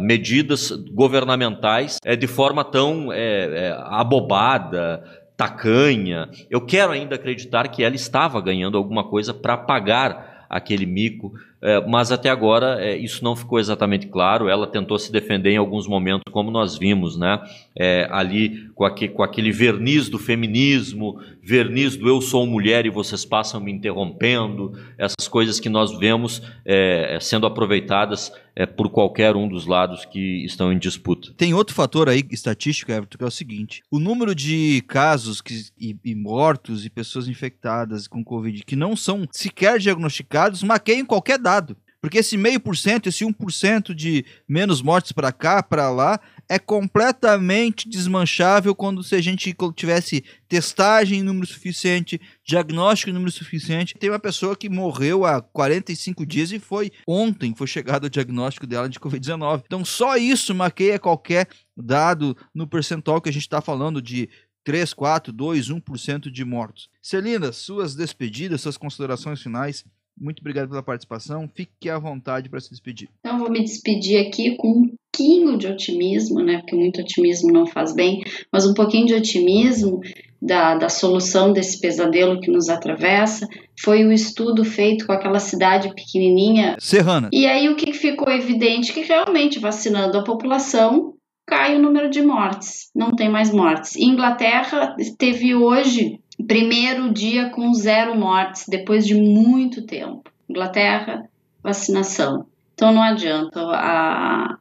medidas 0.00 0.70
governamentais 0.70 1.98
é, 2.04 2.14
de 2.14 2.26
forma 2.26 2.64
tão 2.64 3.12
é, 3.12 3.18
é, 3.18 3.76
abobada, 3.78 5.02
tacanha. 5.36 6.28
Eu 6.50 6.60
quero 6.60 6.92
ainda 6.92 7.16
acreditar 7.16 7.68
que 7.68 7.82
ela 7.82 7.94
estava 7.94 8.40
ganhando 8.40 8.78
alguma 8.78 9.04
coisa 9.04 9.34
para 9.34 9.56
pagar 9.56 10.46
aquele 10.48 10.86
mico 10.86 11.32
é, 11.66 11.84
mas 11.84 12.12
até 12.12 12.30
agora 12.30 12.80
é, 12.80 12.96
isso 12.96 13.24
não 13.24 13.34
ficou 13.34 13.58
exatamente 13.58 14.06
claro. 14.06 14.48
Ela 14.48 14.68
tentou 14.68 14.96
se 15.00 15.10
defender 15.10 15.50
em 15.50 15.56
alguns 15.56 15.88
momentos, 15.88 16.22
como 16.30 16.48
nós 16.48 16.78
vimos, 16.78 17.16
né? 17.16 17.40
É, 17.76 18.06
ali 18.12 18.68
com, 18.72 18.84
aquele, 18.84 19.12
com 19.12 19.22
aquele 19.24 19.50
verniz 19.50 20.08
do 20.08 20.16
feminismo, 20.16 21.20
verniz 21.42 21.96
do 21.96 22.08
eu 22.08 22.20
sou 22.20 22.46
mulher 22.46 22.86
e 22.86 22.90
vocês 22.90 23.24
passam 23.24 23.60
me 23.60 23.72
interrompendo, 23.72 24.78
essas 24.96 25.26
coisas 25.26 25.58
que 25.58 25.68
nós 25.68 25.98
vemos 25.98 26.40
é, 26.64 27.18
sendo 27.20 27.46
aproveitadas 27.46 28.32
é, 28.56 28.64
por 28.64 28.88
qualquer 28.88 29.36
um 29.36 29.46
dos 29.46 29.66
lados 29.66 30.06
que 30.06 30.44
estão 30.44 30.72
em 30.72 30.78
disputa. 30.78 31.32
Tem 31.36 31.52
outro 31.52 31.74
fator 31.74 32.08
aí 32.08 32.24
estatístico, 32.30 32.90
Everton, 32.90 33.18
que 33.18 33.24
é 33.24 33.26
o 33.26 33.30
seguinte: 33.30 33.82
o 33.90 33.98
número 33.98 34.34
de 34.34 34.82
casos 34.88 35.42
que, 35.42 35.66
e, 35.78 35.96
e 36.02 36.14
mortos 36.14 36.86
e 36.86 36.90
pessoas 36.90 37.28
infectadas 37.28 38.08
com 38.08 38.24
Covid 38.24 38.64
que 38.64 38.74
não 38.74 38.96
são 38.96 39.26
sequer 39.30 39.78
diagnosticados 39.78 40.62
maqueiam 40.62 41.04
qualquer 41.04 41.38
dado. 41.38 41.55
Porque 42.00 42.18
esse 42.18 42.36
meio 42.36 42.60
por 42.60 42.76
cento, 42.76 43.08
esse 43.08 43.24
1% 43.24 43.92
de 43.92 44.24
menos 44.48 44.80
mortes 44.80 45.10
para 45.12 45.32
cá, 45.32 45.62
para 45.62 45.90
lá, 45.90 46.20
é 46.48 46.58
completamente 46.58 47.88
desmanchável 47.88 48.74
quando 48.74 49.02
se 49.02 49.16
a 49.16 49.20
gente 49.20 49.54
tivesse 49.74 50.22
testagem 50.48 51.18
em 51.18 51.22
número 51.22 51.46
suficiente, 51.46 52.20
diagnóstico 52.44 53.10
em 53.10 53.12
número 53.12 53.32
suficiente. 53.32 53.96
Tem 53.98 54.08
uma 54.08 54.18
pessoa 54.18 54.54
que 54.54 54.68
morreu 54.68 55.24
há 55.24 55.40
45 55.40 56.24
dias 56.24 56.52
e 56.52 56.60
foi 56.60 56.92
ontem, 57.06 57.54
foi 57.56 57.66
chegado 57.66 58.04
o 58.04 58.10
diagnóstico 58.10 58.66
dela 58.66 58.88
de 58.88 59.00
Covid-19. 59.00 59.64
Então 59.66 59.84
só 59.84 60.16
isso 60.16 60.54
maqueia 60.54 60.98
qualquer 60.98 61.48
dado 61.76 62.36
no 62.54 62.68
percentual 62.68 63.20
que 63.20 63.28
a 63.28 63.32
gente 63.32 63.42
está 63.42 63.60
falando 63.60 64.00
de 64.00 64.28
3, 64.62 64.94
4, 64.94 65.32
2, 65.32 65.70
1% 65.70 66.30
de 66.30 66.44
mortos. 66.44 66.88
Celina, 67.00 67.52
suas 67.52 67.94
despedidas, 67.94 68.60
suas 68.60 68.76
considerações 68.76 69.40
finais 69.40 69.84
muito 70.18 70.40
obrigado 70.40 70.68
pela 70.68 70.82
participação. 70.82 71.48
Fique 71.54 71.90
à 71.90 71.98
vontade 71.98 72.48
para 72.48 72.60
se 72.60 72.70
despedir. 72.70 73.08
Então, 73.20 73.38
vou 73.38 73.50
me 73.50 73.62
despedir 73.62 74.26
aqui 74.26 74.56
com 74.56 74.68
um 74.68 74.90
pouquinho 75.16 75.56
de 75.56 75.66
otimismo, 75.66 76.40
né? 76.42 76.58
Porque 76.58 76.74
muito 76.76 77.00
otimismo 77.00 77.52
não 77.52 77.66
faz 77.66 77.94
bem, 77.94 78.22
mas 78.52 78.66
um 78.66 78.74
pouquinho 78.74 79.06
de 79.06 79.14
otimismo 79.14 80.00
da, 80.40 80.76
da 80.76 80.88
solução 80.88 81.52
desse 81.52 81.80
pesadelo 81.80 82.40
que 82.40 82.50
nos 82.50 82.68
atravessa 82.68 83.46
foi 83.80 84.04
o 84.04 84.12
estudo 84.12 84.64
feito 84.64 85.06
com 85.06 85.12
aquela 85.12 85.38
cidade 85.38 85.94
pequenininha. 85.94 86.76
Serrana. 86.78 87.28
E 87.32 87.46
aí 87.46 87.68
o 87.68 87.76
que 87.76 87.92
ficou 87.92 88.32
evidente? 88.32 88.92
Que 88.92 89.02
realmente 89.02 89.58
vacinando 89.58 90.18
a 90.18 90.24
população 90.24 91.14
cai 91.46 91.76
o 91.76 91.82
número 91.82 92.10
de 92.10 92.20
mortes, 92.22 92.90
não 92.94 93.14
tem 93.14 93.30
mais 93.30 93.52
mortes. 93.52 93.94
Inglaterra 93.96 94.96
teve 95.16 95.54
hoje 95.54 96.18
primeiro 96.44 97.12
dia 97.12 97.50
com 97.50 97.72
zero 97.74 98.16
mortes, 98.16 98.66
depois 98.68 99.06
de 99.06 99.14
muito 99.14 99.82
tempo. 99.82 100.30
Inglaterra, 100.48 101.28
vacinação. 101.62 102.46
Então 102.74 102.92
não 102.92 103.02
adianta, 103.02 103.60
a, 103.60 104.58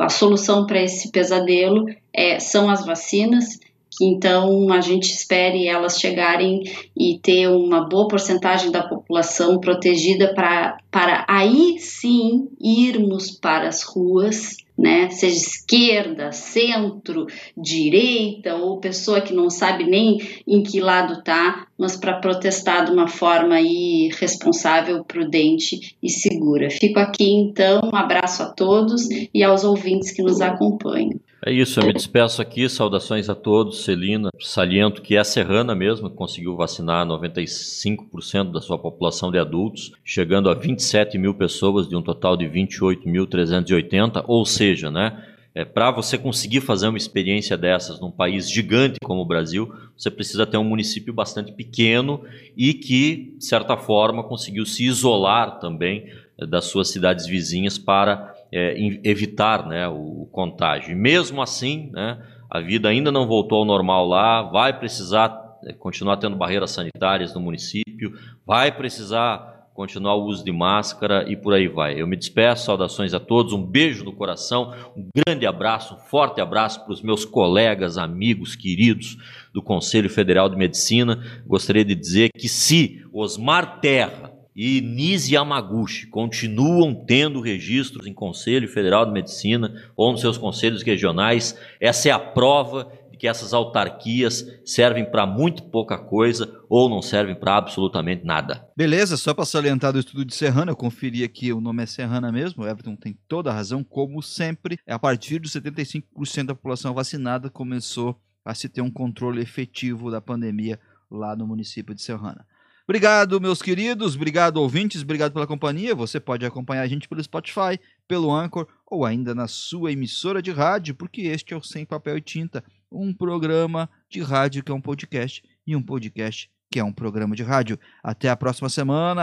a 0.00 0.08
solução 0.10 0.66
para 0.66 0.82
esse 0.82 1.10
pesadelo 1.10 1.86
é, 2.12 2.38
são 2.38 2.68
as 2.68 2.84
vacinas, 2.84 3.58
que 3.96 4.04
então 4.04 4.72
a 4.72 4.80
gente 4.80 5.12
espere 5.12 5.66
elas 5.66 5.98
chegarem 5.98 6.62
e 6.96 7.18
ter 7.22 7.48
uma 7.48 7.88
boa 7.88 8.08
porcentagem 8.08 8.70
da 8.70 8.82
população 8.82 9.58
protegida 9.58 10.34
pra, 10.34 10.78
para 10.90 11.24
aí 11.28 11.78
sim 11.78 12.48
irmos 12.60 13.30
para 13.30 13.68
as 13.68 13.82
ruas 13.82 14.56
né? 14.76 15.08
Seja 15.10 15.36
esquerda, 15.36 16.32
centro, 16.32 17.26
direita 17.56 18.56
ou 18.56 18.80
pessoa 18.80 19.20
que 19.20 19.32
não 19.32 19.48
sabe 19.48 19.84
nem 19.84 20.18
em 20.46 20.62
que 20.62 20.80
lado 20.80 21.22
tá, 21.22 21.66
mas 21.78 21.96
para 21.96 22.18
protestar 22.18 22.84
de 22.84 22.90
uma 22.90 23.06
forma 23.06 23.54
aí 23.54 24.10
responsável, 24.18 25.04
prudente 25.04 25.96
e 26.02 26.10
segura. 26.10 26.68
Fico 26.70 26.98
aqui 26.98 27.30
então, 27.30 27.88
um 27.92 27.96
abraço 27.96 28.42
a 28.42 28.46
todos 28.46 29.08
e 29.32 29.42
aos 29.42 29.62
ouvintes 29.64 30.10
que 30.10 30.22
nos 30.22 30.40
acompanham. 30.40 31.20
É 31.46 31.52
isso, 31.52 31.78
eu 31.78 31.84
me 31.84 31.92
despeço 31.92 32.40
aqui, 32.40 32.66
saudações 32.70 33.28
a 33.28 33.34
todos, 33.34 33.84
Celina. 33.84 34.30
Saliento 34.40 35.02
que 35.02 35.14
é 35.14 35.22
serrana 35.22 35.74
mesmo, 35.74 36.08
conseguiu 36.08 36.56
vacinar 36.56 37.06
95% 37.06 38.50
da 38.50 38.62
sua 38.62 38.78
população 38.78 39.30
de 39.30 39.38
adultos, 39.38 39.92
chegando 40.02 40.48
a 40.48 40.54
27 40.54 41.18
mil 41.18 41.34
pessoas 41.34 41.86
de 41.86 41.94
um 41.94 42.00
total 42.00 42.34
de 42.34 42.46
28.380, 42.46 44.24
ou 44.26 44.46
seja, 44.46 44.90
né? 44.90 45.22
É, 45.54 45.66
para 45.66 45.90
você 45.90 46.16
conseguir 46.16 46.62
fazer 46.62 46.88
uma 46.88 46.96
experiência 46.96 47.58
dessas 47.58 48.00
num 48.00 48.10
país 48.10 48.50
gigante 48.50 48.98
como 49.04 49.20
o 49.20 49.26
Brasil, 49.26 49.70
você 49.96 50.10
precisa 50.10 50.46
ter 50.46 50.56
um 50.56 50.64
município 50.64 51.12
bastante 51.12 51.52
pequeno 51.52 52.22
e 52.56 52.72
que, 52.72 53.36
de 53.38 53.44
certa 53.44 53.76
forma, 53.76 54.24
conseguiu 54.24 54.64
se 54.64 54.84
isolar 54.86 55.60
também 55.60 56.06
é, 56.38 56.46
das 56.46 56.64
suas 56.64 56.88
cidades 56.88 57.26
vizinhas 57.26 57.76
para 57.76 58.33
é, 58.54 58.76
evitar 59.02 59.66
né, 59.66 59.88
o, 59.88 60.28
contágio. 60.30 60.92
E 60.92 60.94
mesmo 60.94 61.42
assim, 61.42 61.90
né, 61.92 62.18
a 62.48 62.60
vida 62.60 62.88
ainda 62.88 63.10
não 63.10 63.26
voltou 63.26 63.58
ao 63.58 63.64
normal 63.64 64.06
lá, 64.06 64.42
vai 64.42 64.78
precisar 64.78 65.58
é, 65.64 65.72
continuar 65.72 66.18
tendo 66.18 66.36
barreiras 66.36 66.70
sanitárias 66.70 67.34
no 67.34 67.40
município, 67.40 68.16
vai 68.46 68.70
precisar 68.70 69.52
continuar 69.74 70.14
o 70.14 70.26
uso 70.26 70.44
de 70.44 70.52
máscara 70.52 71.28
e 71.28 71.36
por 71.36 71.52
aí 71.52 71.66
vai. 71.66 72.00
Eu 72.00 72.06
me 72.06 72.16
despeço, 72.16 72.66
saudações 72.66 73.12
a 73.12 73.18
todos, 73.18 73.52
um 73.52 73.60
beijo 73.60 74.04
no 74.04 74.12
coração, 74.12 74.72
um 74.96 75.08
grande 75.12 75.44
abraço, 75.46 75.94
um 75.94 75.98
forte 75.98 76.40
abraço 76.40 76.84
para 76.84 76.92
os 76.92 77.02
meus 77.02 77.24
colegas, 77.24 77.98
amigos, 77.98 78.54
queridos 78.54 79.16
do 79.52 79.60
Conselho 79.60 80.08
Federal 80.08 80.48
de 80.48 80.56
Medicina. 80.56 81.20
Gostaria 81.44 81.84
de 81.84 81.96
dizer 81.96 82.30
que 82.38 82.48
se 82.48 83.04
Osmar 83.12 83.80
Terra 83.80 84.33
e 84.54 84.80
Nise 84.80 85.34
Yamaguchi 85.34 86.06
continuam 86.06 86.94
tendo 86.94 87.40
registros 87.40 88.06
em 88.06 88.14
Conselho 88.14 88.68
Federal 88.68 89.04
de 89.04 89.12
Medicina 89.12 89.74
ou 89.96 90.12
nos 90.12 90.20
seus 90.20 90.38
conselhos 90.38 90.82
regionais, 90.82 91.58
essa 91.80 92.08
é 92.08 92.12
a 92.12 92.18
prova 92.18 92.90
de 93.10 93.18
que 93.18 93.26
essas 93.26 93.52
autarquias 93.52 94.46
servem 94.64 95.08
para 95.08 95.26
muito 95.26 95.62
pouca 95.64 95.98
coisa 95.98 96.60
ou 96.68 96.88
não 96.88 97.02
servem 97.02 97.34
para 97.34 97.56
absolutamente 97.56 98.24
nada. 98.24 98.68
Beleza, 98.76 99.16
só 99.16 99.34
para 99.34 99.44
salientar 99.44 99.92
do 99.92 99.98
estudo 99.98 100.24
de 100.24 100.34
Serrana, 100.34 100.72
eu 100.72 100.76
conferi 100.76 101.24
aqui, 101.24 101.52
o 101.52 101.60
nome 101.60 101.82
é 101.82 101.86
Serrana 101.86 102.30
mesmo, 102.30 102.64
o 102.64 102.68
Everton 102.68 102.96
tem 102.96 103.16
toda 103.28 103.50
a 103.50 103.54
razão, 103.54 103.82
como 103.82 104.22
sempre, 104.22 104.78
a 104.86 104.98
partir 104.98 105.38
dos 105.38 105.52
75% 105.52 106.46
da 106.46 106.54
população 106.54 106.94
vacinada 106.94 107.50
começou 107.50 108.20
a 108.44 108.54
se 108.54 108.68
ter 108.68 108.82
um 108.82 108.90
controle 108.90 109.40
efetivo 109.40 110.10
da 110.10 110.20
pandemia 110.20 110.78
lá 111.10 111.34
no 111.34 111.46
município 111.46 111.94
de 111.94 112.02
Serrana. 112.02 112.44
Obrigado, 112.86 113.40
meus 113.40 113.62
queridos, 113.62 114.14
obrigado, 114.14 114.58
ouvintes, 114.58 115.00
obrigado 115.00 115.32
pela 115.32 115.46
companhia. 115.46 115.94
Você 115.94 116.20
pode 116.20 116.44
acompanhar 116.44 116.82
a 116.82 116.86
gente 116.86 117.08
pelo 117.08 117.24
Spotify, 117.24 117.80
pelo 118.06 118.30
Anchor 118.30 118.68
ou 118.86 119.06
ainda 119.06 119.34
na 119.34 119.48
sua 119.48 119.90
emissora 119.90 120.42
de 120.42 120.50
rádio, 120.50 120.94
porque 120.94 121.22
este 121.22 121.54
é 121.54 121.56
o 121.56 121.62
Sem 121.62 121.86
Papel 121.86 122.18
e 122.18 122.20
Tinta, 122.20 122.62
um 122.92 123.14
programa 123.14 123.88
de 124.10 124.20
rádio 124.20 124.62
que 124.62 124.70
é 124.70 124.74
um 124.74 124.82
podcast 124.82 125.42
e 125.66 125.74
um 125.74 125.82
podcast 125.82 126.50
que 126.70 126.78
é 126.78 126.84
um 126.84 126.92
programa 126.92 127.34
de 127.34 127.42
rádio. 127.42 127.78
Até 128.02 128.28
a 128.28 128.36
próxima 128.36 128.68
semana. 128.68 129.22